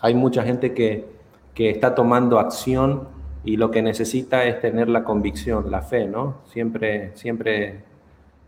[0.00, 1.16] hay mucha gente que,
[1.56, 3.08] está tomando acción
[3.42, 6.42] y lo que necesita es tener la convicción, la fe, ¿no?
[6.44, 7.84] Siempre, siempre,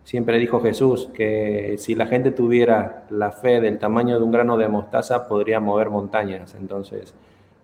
[0.09, 4.57] Siempre dijo Jesús que si la gente tuviera la fe del tamaño de un grano
[4.57, 6.55] de mostaza, podría mover montañas.
[6.59, 7.15] Entonces,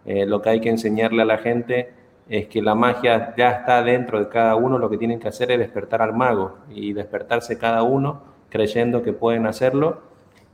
[0.04, 1.94] eh, lo que hay que enseñarle a la gente
[2.28, 5.50] es que la magia ya está dentro de cada uno, lo que tienen que hacer
[5.52, 8.20] es despertar al mago y despertarse cada uno
[8.50, 10.02] creyendo que pueden hacerlo.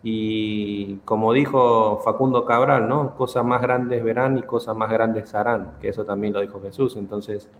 [0.02, 3.14] Y como dijo Facundo Cabral, ¿no?
[3.16, 6.96] Cosas más grandes verán y cosas más grandes harán, que eso también lo dijo Jesús.
[6.96, 7.50] Entonces,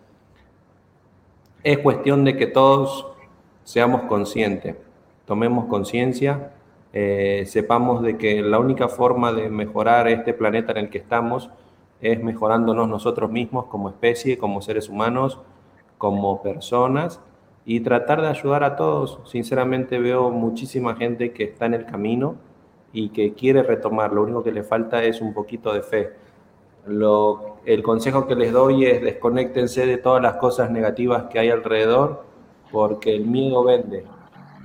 [1.62, 3.07] es cuestión de que todos
[3.64, 4.76] seamos conscientes,
[5.26, 6.53] tomemos conciencia,
[6.92, 11.50] eh, sepamos de que la única forma de mejorar este planeta en el que estamos
[12.00, 15.38] es mejorándonos nosotros mismos como especie, como seres humanos,
[15.98, 17.20] como personas
[17.64, 19.20] y tratar de ayudar a todos.
[19.25, 22.37] Sinceramente veo muchísima gente que está en el camino
[22.92, 26.11] y que quiere retomar, lo único que le falta es un poquito de fe.
[26.87, 31.51] Lo, el consejo que les doy es desconéctense de todas las cosas negativas que hay
[31.51, 32.25] alrededor
[32.73, 34.05] porque el miedo vende,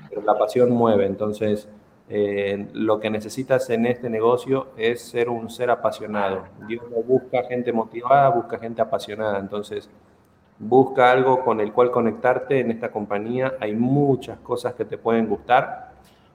[0.10, 1.06] pero la pasión mueve.
[1.06, 1.68] Entonces,
[2.08, 6.46] eh, lo que necesitas en este negocio es ser un ser apasionado.
[6.68, 9.40] Dios busca gente motivada, busca gente apasionada.
[9.40, 9.90] Entonces,
[10.60, 13.56] busca algo con el cual conectarte en esta compañía.
[13.60, 15.92] Hay muchas cosas que te pueden gustar.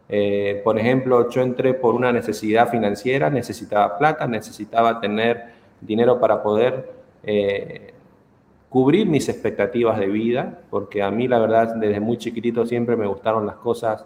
[0.09, 6.42] Eh, por ejemplo, yo entré por una necesidad financiera, necesitaba plata, necesitaba tener dinero para
[6.42, 7.94] poder eh,
[8.68, 13.06] cubrir mis expectativas de vida, porque a mí la verdad desde muy chiquitito siempre me
[13.06, 14.04] gustaron las cosas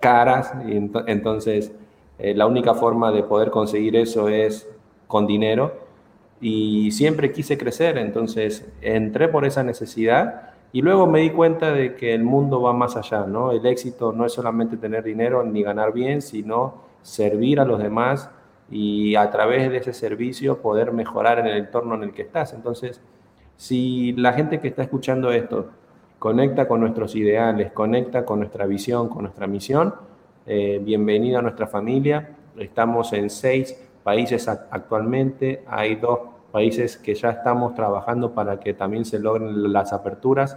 [0.00, 0.76] caras, y
[1.06, 1.72] entonces
[2.18, 4.68] eh, la única forma de poder conseguir eso es
[5.06, 5.83] con dinero,
[6.40, 11.94] y siempre quise crecer, entonces entré por esa necesidad y luego me di cuenta de
[11.94, 13.52] que el mundo va más allá, ¿no?
[13.52, 18.28] El éxito no es solamente tener dinero ni ganar bien, sino servir a los demás
[18.70, 22.52] y a través de ese servicio poder mejorar en el entorno en el que estás.
[22.54, 23.00] Entonces,
[23.56, 25.70] si la gente que está escuchando esto
[26.18, 29.94] conecta con nuestros ideales, conecta con nuestra visión, con nuestra misión,
[30.46, 32.30] eh, bienvenido a nuestra familia.
[32.58, 36.20] Estamos en seis países actualmente, hay dos
[36.52, 40.56] países que ya estamos trabajando para que también se logren las aperturas.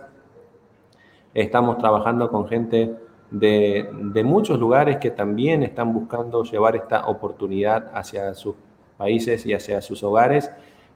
[1.33, 2.93] Estamos trabajando con gente
[3.31, 8.55] de, de muchos lugares que también están buscando llevar esta oportunidad hacia sus
[8.97, 10.51] países y hacia sus hogares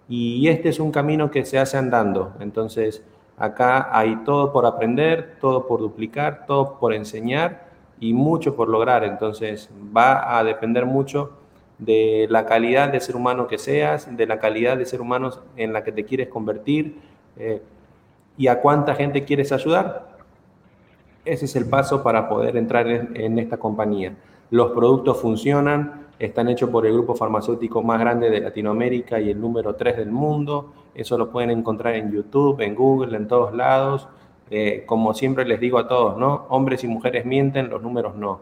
[0.08, 2.34] y este es un camino que se hace andando.
[2.42, 3.02] Entonces,
[3.38, 9.06] acá hay todo por aprender, todo por duplicar, todo por enseñar y mucho por lograr.
[9.06, 11.41] Entonces, va a depender mucho
[11.82, 15.74] de la calidad de ser humano que seas, de la calidad de ser humano en
[15.74, 17.00] la que te quieres convertir
[17.38, 17.62] eh,
[18.38, 20.16] y a cuánta gente quieres ayudar.
[21.26, 24.16] Ese es el paso para poder entrar en esta compañía.
[24.52, 29.42] Los productos funcionan, están hechos por el grupo farmacéutico más grande de Latinoamérica y el
[29.42, 30.74] número 3 del mundo.
[30.94, 34.08] Eso lo pueden encontrar en YouTube, en Google, en todos lados.
[34.52, 36.46] Eh, como siempre les digo a todos, ¿no?
[36.50, 38.42] Hombres y mujeres mienten, los números no.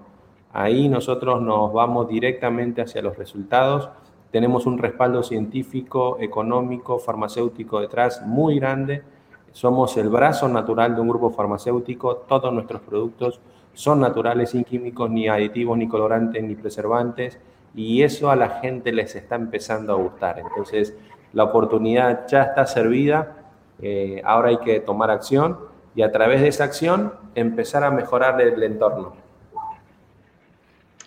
[0.52, 3.90] Ahí nosotros nos vamos directamente hacia los resultados.
[4.32, 9.04] Tenemos un respaldo científico, económico, farmacéutico detrás muy grande.
[9.52, 12.18] Somos el brazo natural de un grupo farmacéutico.
[12.18, 13.40] Todos nuestros productos
[13.74, 17.40] son naturales, sin químicos, ni aditivos, ni colorantes, ni preservantes
[17.76, 20.40] y eso a la gente les está empezando a gustar.
[20.40, 20.96] Entonces,
[21.34, 23.36] la oportunidad ya está servida,
[23.82, 25.60] eh, ahora hay que tomar acción
[25.96, 29.14] y a través de esa acción empezar a mejorar el, entorno.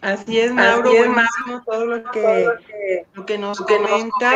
[0.02, 2.48] Así es, Mauro, Así todo lo que,
[3.14, 4.34] lo que nos comenta,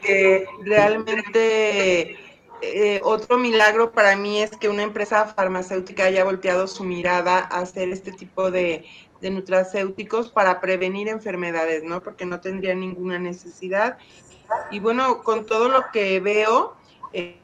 [0.00, 2.16] que, realmente
[2.62, 7.58] eh, otro milagro para mí es que una empresa farmacéutica haya volteado su mirada a
[7.58, 8.86] hacer este tipo de,
[9.20, 12.00] de nutracéuticos para prevenir enfermedades, ¿no?
[12.00, 13.98] Porque no tendría ninguna necesidad.
[14.70, 16.76] Y bueno, con todo lo que veo,
[17.12, 17.36] eh,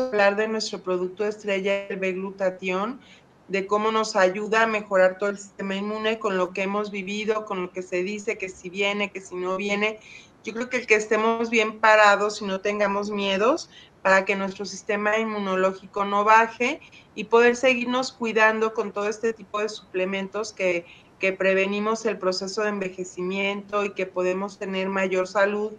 [0.00, 3.00] hablar de nuestro producto estrella, el B-glutatión,
[3.48, 7.46] de cómo nos ayuda a mejorar todo el sistema inmune con lo que hemos vivido,
[7.46, 9.98] con lo que se dice que si viene, que si no viene.
[10.44, 13.70] Yo creo que el que estemos bien parados y no tengamos miedos
[14.02, 16.80] para que nuestro sistema inmunológico no baje
[17.14, 20.86] y poder seguirnos cuidando con todo este tipo de suplementos que,
[21.18, 25.72] que prevenimos el proceso de envejecimiento y que podemos tener mayor salud,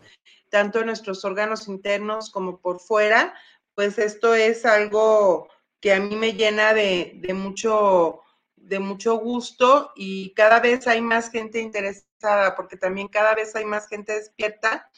[0.49, 3.33] tanto en nuestros órganos internos como por fuera,
[3.75, 5.47] pues esto es algo
[5.79, 8.21] que a mí me llena de, de mucho
[8.69, 13.65] de mucho gusto y cada vez hay más gente interesada, porque también cada vez hay
[13.65, 14.89] más gente despierta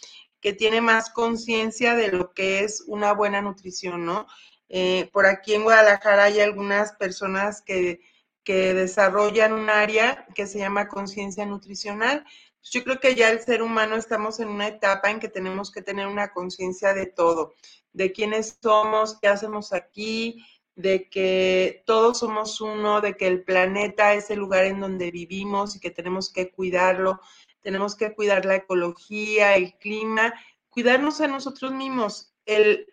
[0.42, 4.28] que tiene más conciencia de lo que es una buena nutrición, ¿no?
[4.68, 8.02] Eh, por aquí en Guadalajara hay algunas personas que,
[8.44, 12.26] desarrollan un área que se llama conciencia nutricional.
[12.62, 15.82] Yo creo que ya el ser humano estamos en una etapa en que tenemos que
[15.82, 17.54] tener una conciencia de todo,
[17.94, 20.44] de quiénes somos, qué hacemos aquí,
[20.82, 25.76] de que todos somos uno, de que el planeta es el lugar en donde vivimos
[25.76, 27.20] y que tenemos que cuidarlo,
[27.62, 30.34] tenemos que cuidar la ecología, el clima,
[30.70, 32.34] cuidarnos a nosotros mismos.
[32.46, 32.88] El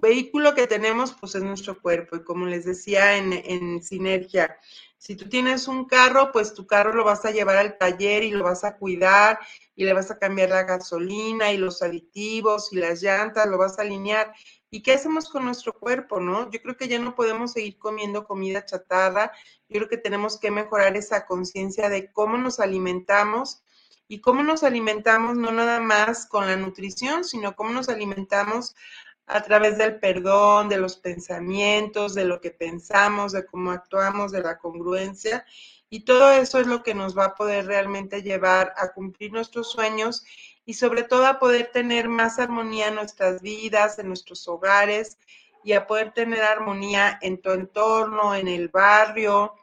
[0.00, 4.58] vehículo que tenemos, pues es nuestro cuerpo y como les decía en, en Sinergia,
[4.98, 8.32] si tú tienes un carro, pues tu carro lo vas a llevar al taller y
[8.32, 9.38] lo vas a cuidar
[9.76, 13.78] y le vas a cambiar la gasolina y los aditivos y las llantas, lo vas
[13.78, 14.34] a alinear.
[14.70, 16.50] ¿Y qué hacemos con nuestro cuerpo, no?
[16.50, 19.32] Yo creo que ya no podemos seguir comiendo comida chatarra.
[19.68, 23.62] Yo creo que tenemos que mejorar esa conciencia de cómo nos alimentamos
[24.08, 28.74] y cómo nos alimentamos no nada más con la nutrición, sino cómo nos alimentamos
[29.26, 34.42] a través del perdón, de los pensamientos, de lo que pensamos, de cómo actuamos, de
[34.42, 35.44] la congruencia.
[35.90, 39.70] Y todo eso es lo que nos va a poder realmente llevar a cumplir nuestros
[39.70, 40.24] sueños
[40.68, 45.16] y sobre todo a poder tener más armonía en nuestras vidas, en nuestros hogares
[45.64, 49.54] y a poder tener armonía en tu entorno, en el barrio,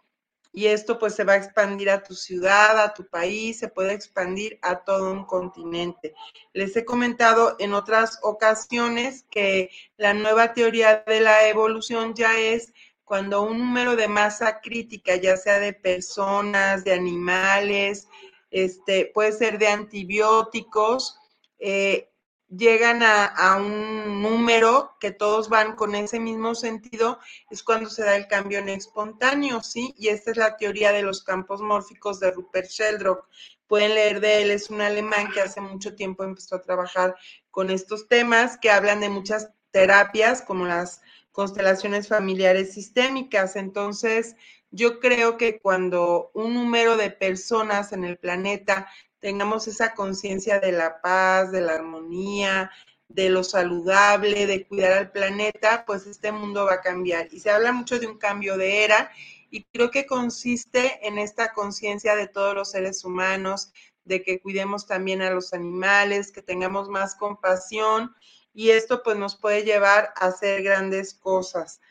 [0.52, 3.94] y esto pues se va a expandir a tu ciudad, a tu país, se puede
[3.94, 6.16] expandir a todo un continente.
[6.54, 12.74] Les he comentado en otras ocasiones que la nueva teoría de la evolución ya es
[13.04, 18.08] cuando un número de masa crítica, ya sea de personas, de animales,
[18.56, 21.20] este, puede ser de antibióticos,
[21.60, 22.10] eh,
[22.48, 28.16] llegan a, un número que todos van con ese mismo sentido, es cuando se da
[28.16, 29.94] el cambio en espontáneo, ¿sí?
[29.98, 33.26] Y esta es la teoría de los campos mórficos de Rupert Sheldrake.
[33.68, 37.14] Pueden leer de él, es un alemán que hace mucho tiempo empezó a trabajar
[37.52, 41.02] con estos temas que hablan de muchas terapias como las
[41.36, 43.58] constelaciones familiares sistémicas.
[43.58, 44.36] Entonces,
[44.72, 48.88] yo creo que cuando un número de personas en el planeta
[49.20, 52.72] tengamos esa conciencia de la paz, de la armonía,
[53.10, 57.28] de lo saludable, de cuidar al planeta, pues este mundo va a cambiar.
[57.32, 59.12] Y se habla mucho de un cambio de era
[59.52, 63.74] y creo que consiste en esta conciencia de todos los seres humanos,
[64.06, 68.16] de que cuidemos también a los animales, que tengamos más compasión
[68.56, 71.82] y esto pues nos puede llevar a hacer grandes cosas.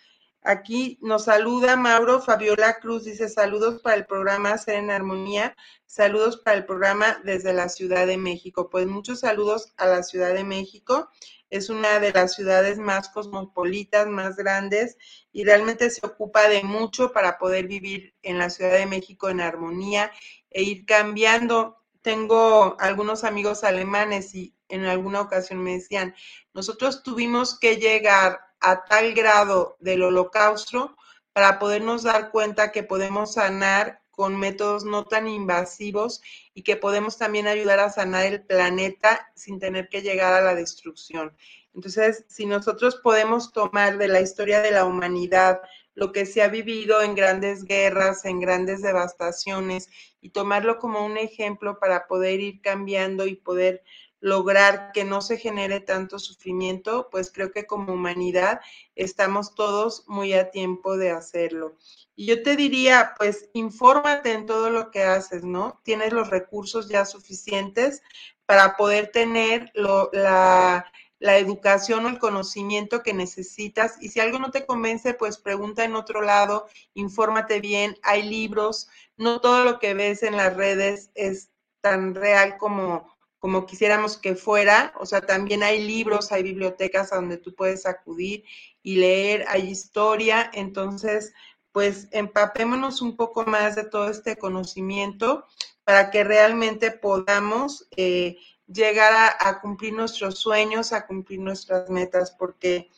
[0.43, 5.57] Aquí nos saluda Mauro Fabiola Cruz, dice saludos para el programa Ser en Armonía,
[5.87, 8.69] saludos para el programa desde la Ciudad de México.
[8.69, 11.09] Pues muchos saludos a la Ciudad de México.
[11.49, 14.99] Es una de las ciudades más cosmopolitas, más grandes
[15.33, 19.41] y realmente se ocupa de mucho para poder vivir en la Ciudad de México en
[19.41, 20.11] armonía
[20.51, 21.84] e ir cambiando.
[22.05, 26.15] Tengo algunos amigos alemanes y en alguna ocasión me decían,
[26.53, 30.99] nosotros tuvimos que llegar a tal grado del holocausto
[31.33, 36.21] para podernos dar cuenta que podemos sanar con métodos no tan invasivos
[36.53, 40.55] y que podemos también ayudar a sanar el planeta sin tener que llegar a la
[40.55, 41.35] destrucción.
[41.73, 45.63] Entonces, si nosotros podemos tomar de la historia de la humanidad
[45.95, 49.89] lo que se ha vivido en grandes guerras, en grandes devastaciones,
[50.21, 53.83] y tomarlo como un ejemplo para poder ir cambiando y poder
[54.25, 58.63] lograr que no se genere tanto sufrimiento, pues creo que como humanidad
[58.95, 61.77] estamos todos muy a tiempo de hacerlo.
[62.17, 65.79] Y yo te diría, pues infórmate en todo lo que haces, ¿no?
[65.85, 68.03] Tienes los recursos ya suficientes
[68.47, 70.91] para poder tener la,
[71.25, 73.97] la educación o el conocimiento que necesitas.
[74.03, 78.89] Y si algo no te convence, pues pregunta en otro lado, infórmate bien, hay libros,
[79.17, 81.49] no todo lo que ves en las redes es
[81.81, 84.95] tan real como como quisiéramos que fuera.
[84.99, 88.45] O sea, también hay libros, hay bibliotecas a donde tú puedes acudir
[88.83, 90.51] y leer, hay historia.
[90.55, 91.35] Entonces,
[91.73, 95.47] pues empapémonos un poco más de todo este conocimiento
[95.85, 98.37] para que realmente podamos eh,
[98.75, 102.91] llegar a, cumplir nuestros sueños, a cumplir nuestras metas, porque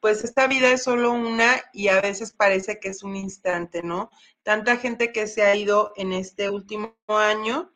[0.00, 4.10] pues esta vida es solo una y a veces parece que es un instante, ¿no?
[4.42, 7.72] Tanta gente que se ha ido en este último año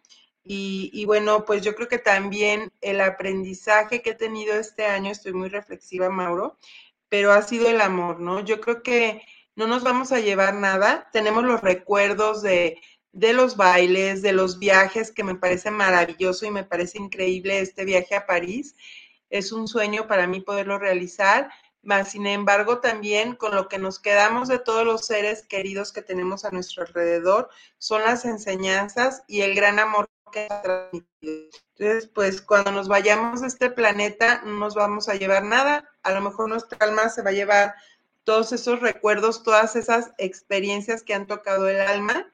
[0.48, 5.32] y, bueno, pues yo creo que también el aprendizaje que he tenido este año, estoy
[5.32, 6.56] muy reflexiva, Mauro,
[7.08, 8.40] pero ha sido el amor, ¿no?
[8.44, 9.22] Yo creo que
[9.56, 12.80] no nos vamos a llevar nada, tenemos los recuerdos de,
[13.16, 17.86] de los bailes, de los viajes, que me parece maravilloso y me parece increíble este
[17.86, 18.76] viaje a París.
[19.30, 21.48] Es un sueño para mí poderlo realizar,
[21.82, 26.02] más sin embargo también con lo que nos quedamos de todos los seres queridos que
[26.02, 27.48] tenemos a nuestro alrededor
[27.78, 31.48] son las enseñanzas y el gran amor que ha transmitido.
[31.78, 36.12] Entonces, pues cuando nos vayamos de este planeta no nos vamos a llevar nada, a
[36.12, 37.74] lo mejor nuestra alma se va a llevar
[38.24, 42.30] todos esos recuerdos, todas esas experiencias que han tocado el alma,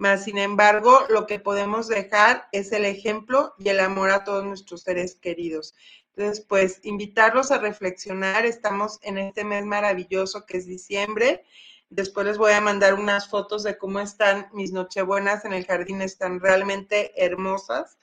[0.00, 4.46] más sin embargo, lo que podemos dejar es el ejemplo y el amor a todos
[4.46, 5.74] nuestros seres queridos.
[6.16, 8.46] Entonces, pues invitarlos a reflexionar.
[8.46, 11.44] Estamos en este mes maravilloso que es diciembre.
[11.90, 16.00] Después les voy a mandar unas fotos de cómo están mis nochebuenas en el jardín.
[16.00, 17.98] Están realmente hermosas.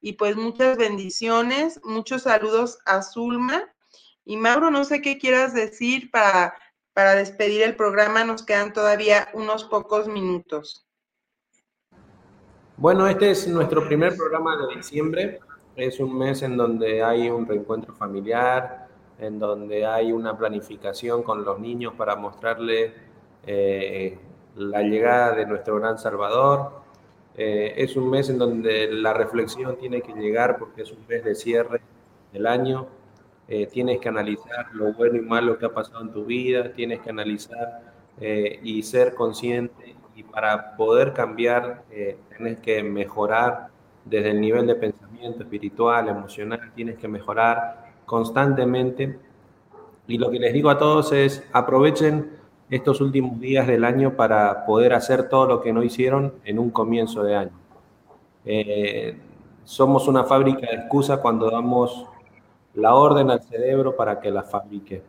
[0.00, 3.70] Y pues muchas bendiciones, muchos saludos a Zulma.
[4.24, 6.54] Y Mauro, no sé qué quieras decir para,
[6.94, 8.24] para despedir el programa.
[8.24, 10.83] Nos quedan todavía unos pocos minutos.
[12.76, 15.38] Bueno, este es nuestro primer programa de diciembre.
[15.76, 18.88] Es un mes en donde hay un reencuentro familiar,
[19.20, 22.92] en donde hay una planificación con los niños para mostrarles
[23.46, 24.18] eh,
[24.56, 26.72] la llegada de nuestro gran Salvador.
[27.36, 31.22] Eh, es un mes en donde la reflexión tiene que llegar porque es un mes
[31.22, 31.80] de cierre
[32.32, 32.88] del año.
[33.46, 37.00] Eh, tienes que analizar lo bueno y malo que ha pasado en tu vida, tienes
[37.00, 41.82] que analizar y ser consciente y para poder cambiar
[42.36, 43.68] tienes que mejorar
[44.04, 49.18] desde el nivel de pensamiento espiritual, emocional, tienes que mejorar constantemente.
[50.06, 52.30] Y lo que les digo a todos es, aprovechen
[52.70, 56.70] estos últimos días del año para poder hacer todo lo que no hicieron en un
[56.70, 57.52] comienzo de año.
[58.44, 59.16] Eh,
[59.64, 62.06] somos una fábrica de excusas cuando damos
[62.74, 65.02] la orden al cerebro para que la fabrique.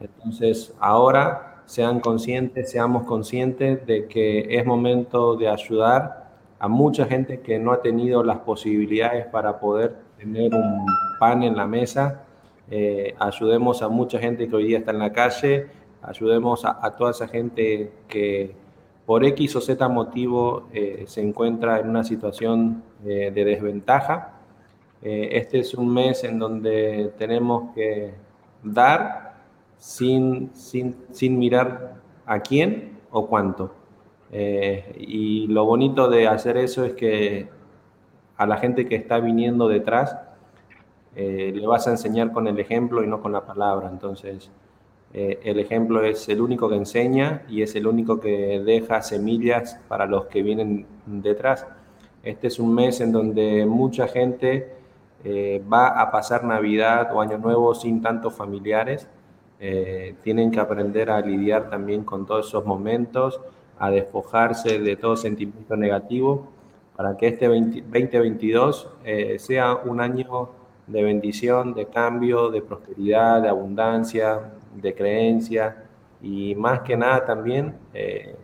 [0.00, 7.40] Entonces, ahora sean conscientes, seamos conscientes de que es momento de ayudar a mucha gente
[7.40, 10.84] que no ha tenido las posibilidades para poder tener un
[11.18, 12.24] pan en la mesa.
[12.70, 15.68] Eh, ayudemos a mucha gente que hoy día está en la calle,
[16.02, 18.54] ayudemos a, toda esa gente que
[19.06, 24.34] por X o Z motivo eh, se encuentra en una situación de desventaja.
[25.00, 28.12] Eh, este es un mes en donde tenemos que
[28.62, 29.21] dar
[29.82, 33.74] sin, sin, sin mirar a quién o cuánto.
[34.30, 37.48] Eh, y lo bonito de hacer eso es que
[38.36, 40.16] a la gente que está viniendo detrás
[41.16, 43.88] eh, le vas a enseñar con el ejemplo y no con la palabra.
[43.90, 44.52] Entonces,
[45.14, 49.80] eh, el ejemplo es el único que enseña y es el único que deja semillas
[49.88, 51.66] para los que vienen detrás.
[52.22, 54.76] Este es un mes en donde mucha gente
[55.72, 59.08] va a pasar Navidad o Año Nuevo sin tantos familiares.
[60.22, 63.40] Tienen que aprender a lidiar también con todos esos momentos
[63.82, 66.48] a despojarse de todo sentimiento negativo
[66.96, 70.50] para que este 2022 eh, sea un año
[70.86, 75.84] de bendición, de cambio, de prosperidad, de abundancia, de creencia
[76.20, 78.36] y más que nada también eh,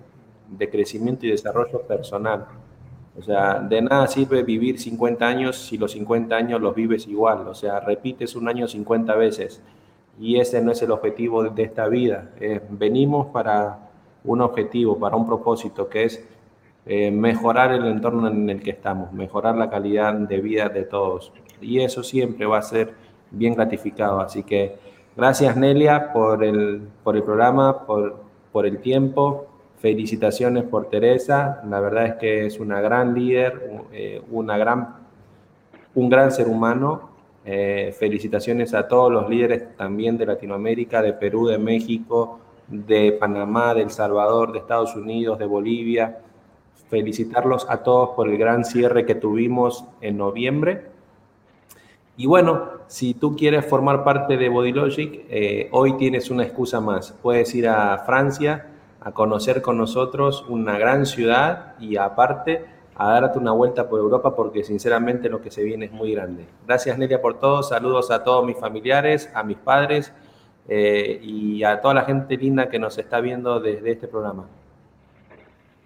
[0.49, 2.47] de crecimiento y desarrollo personal.
[3.17, 7.47] O sea, de nada sirve vivir 50 años si los 50 años los vives igual.
[7.47, 9.63] O sea, repites un año 50 veces.
[10.21, 12.31] Y ese no es el objetivo de esta vida.
[12.41, 13.79] Eh, venimos para
[14.25, 16.25] un objetivo, para un propósito, que es
[16.87, 21.33] eh, mejorar el entorno en el que estamos, mejorar la calidad de vida de todos.
[21.61, 22.95] Y eso siempre va a ser
[23.31, 24.21] bien gratificado.
[24.21, 24.77] Así que
[25.17, 28.17] gracias Nelia por el, por el programa, por,
[28.53, 29.47] por el tiempo.
[29.81, 31.63] Felicitaciones por Teresa.
[31.69, 34.97] La verdad es que es una gran líder, eh, una gran,
[35.95, 37.08] un gran ser humano.
[37.51, 43.73] Eh, felicitaciones a todos los líderes también de Latinoamérica, de Perú, de México, de Panamá,
[43.73, 46.19] de El Salvador, de Estados Unidos, de Bolivia.
[46.91, 50.89] Felicitarlos a todos por el gran cierre que tuvimos en noviembre.
[52.19, 57.13] Y bueno, si tú quieres formar parte de Bodylogic, eh, hoy tienes una excusa más.
[57.23, 58.67] Puedes ir a Francia
[59.01, 62.67] a conocer con nosotros una gran ciudad y aparte
[62.99, 66.45] a darte una vuelta por Europa porque sinceramente lo que se viene es muy grande.
[66.67, 70.13] Gracias Nelia por todo, saludos a todos mis familiares, a mis padres
[70.69, 74.49] eh, y a toda la gente linda que nos está viendo desde este programa.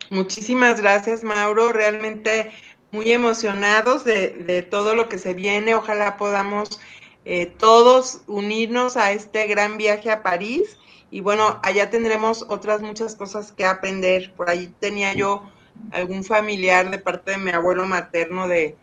[0.08, 1.72] Muchísimas gracias, Mauro.
[1.72, 2.50] Realmente
[2.90, 5.74] muy emocionados de, todo lo que se viene.
[5.74, 6.80] Ojalá podamos
[7.24, 10.78] eh, todos unirnos a este gran viaje a París.
[11.10, 14.32] Y bueno, allá tendremos otras muchas cosas que aprender.
[14.34, 15.42] Por ahí tenía yo
[15.90, 18.76] algún familiar de parte de mi abuelo materno de,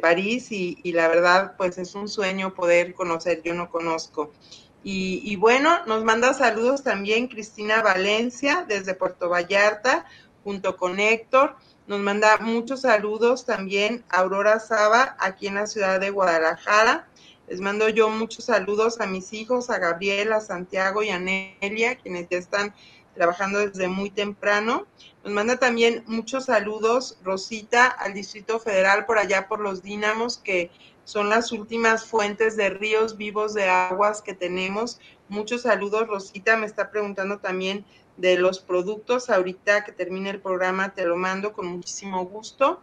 [0.00, 3.42] París y, y, la verdad, pues es un sueño poder conocer.
[3.42, 4.32] Yo no conozco.
[4.86, 10.04] Y, bueno, nos manda saludos también Cristina Valencia desde Puerto Vallarta,
[10.44, 11.56] junto con Héctor.
[11.86, 17.08] Nos manda muchos saludos también Aurora Saba, aquí en la ciudad de Guadalajara.
[17.48, 21.96] Les mando yo muchos saludos a mis hijos, a Gabriela, a Santiago y a Nelia,
[21.96, 22.74] quienes ya están
[23.14, 24.86] trabajando desde muy temprano.
[25.22, 30.70] Nos manda también muchos saludos Rosita al Distrito Federal por allá por los Dínamos, que
[31.04, 35.00] son las últimas fuentes de ríos vivos de aguas que tenemos.
[35.28, 37.84] Muchos saludos, Rosita me está preguntando también
[38.16, 39.30] de los productos.
[39.30, 42.80] Ahorita que termine el programa te lo mando con muchísimo gusto.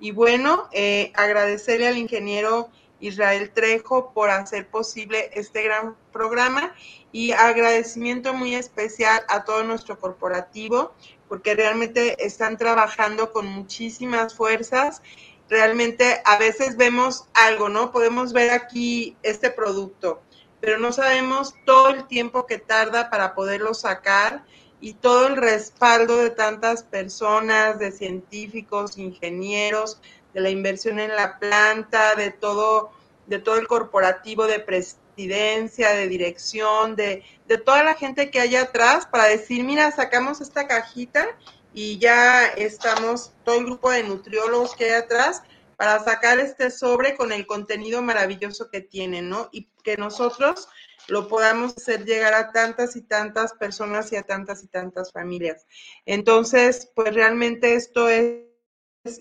[0.00, 2.70] Y bueno, eh, agradecerle al ingeniero
[3.02, 6.74] Israel Trejo por hacer posible este gran programa
[7.10, 10.92] y agradecimiento muy especial a todo nuestro corporativo
[11.28, 15.02] porque realmente están trabajando con muchísimas fuerzas.
[15.48, 17.90] Realmente a veces vemos algo, ¿no?
[17.90, 20.22] Podemos ver aquí este producto,
[20.60, 24.44] pero no sabemos todo el tiempo que tarda para poderlo sacar
[24.82, 30.00] y todo el respaldo de tantas personas, de científicos, ingenieros,
[30.34, 32.92] de la inversión en la planta, de todo,
[33.26, 38.56] de todo el corporativo de presidencia, de dirección, de, de toda la gente que hay
[38.56, 41.26] atrás para decir, mira, sacamos esta cajita
[41.74, 45.42] y ya estamos, todo el grupo de nutriólogos que hay atrás,
[45.76, 49.48] para sacar este sobre con el contenido maravilloso que tiene, ¿no?
[49.52, 50.68] Y que nosotros
[51.08, 55.66] lo podamos hacer llegar a tantas y tantas personas y a tantas y tantas familias.
[56.06, 58.51] Entonces, pues realmente esto es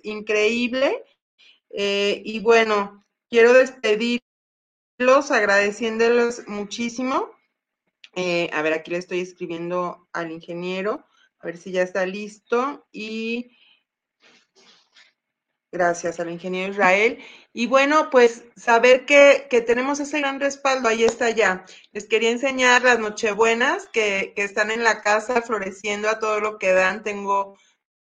[0.03, 1.03] increíble.
[1.69, 4.21] Eh, y bueno, quiero despedirlos
[5.29, 7.31] agradeciéndoles muchísimo.
[8.15, 11.05] Eh, a ver, aquí le estoy escribiendo al ingeniero,
[11.39, 12.85] a ver si ya está listo.
[12.91, 13.57] Y
[15.71, 17.19] gracias al ingeniero Israel.
[17.53, 21.65] Y bueno, pues saber que, que, tenemos ese gran respaldo, ahí está ya.
[21.91, 26.59] Les quería enseñar las nochebuenas que, que están en la casa floreciendo a todo lo
[26.59, 27.03] que dan.
[27.03, 27.57] Tengo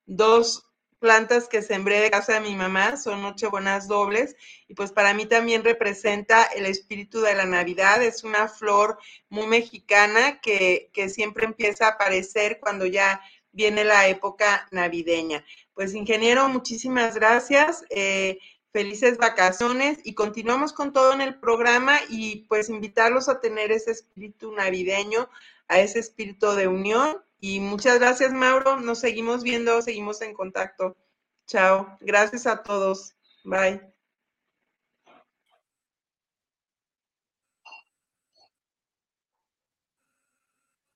[0.05, 0.65] dos
[0.99, 4.35] plantas que sembré de casa de mi mamá, son nochebuenas dobles
[4.67, 8.97] y pues para mí también representa el espíritu de la Navidad, es una flor
[9.29, 13.21] muy mexicana que, que siempre empieza a aparecer cuando ya
[13.51, 15.45] viene la época navideña.
[15.73, 17.83] Pues ingeniero, muchísimas gracias.
[17.89, 18.39] Eh,
[18.71, 23.91] felices vacaciones y continuamos con todo en el programa y pues invitarlos a tener ese
[23.91, 25.29] espíritu navideño,
[25.69, 28.79] a ese espíritu de unión y muchas gracias, Mauro.
[28.79, 30.95] Nos seguimos viendo, seguimos en contacto.
[31.47, 31.97] Chao.
[32.01, 33.15] Gracias a todos.
[33.43, 33.94] Bye.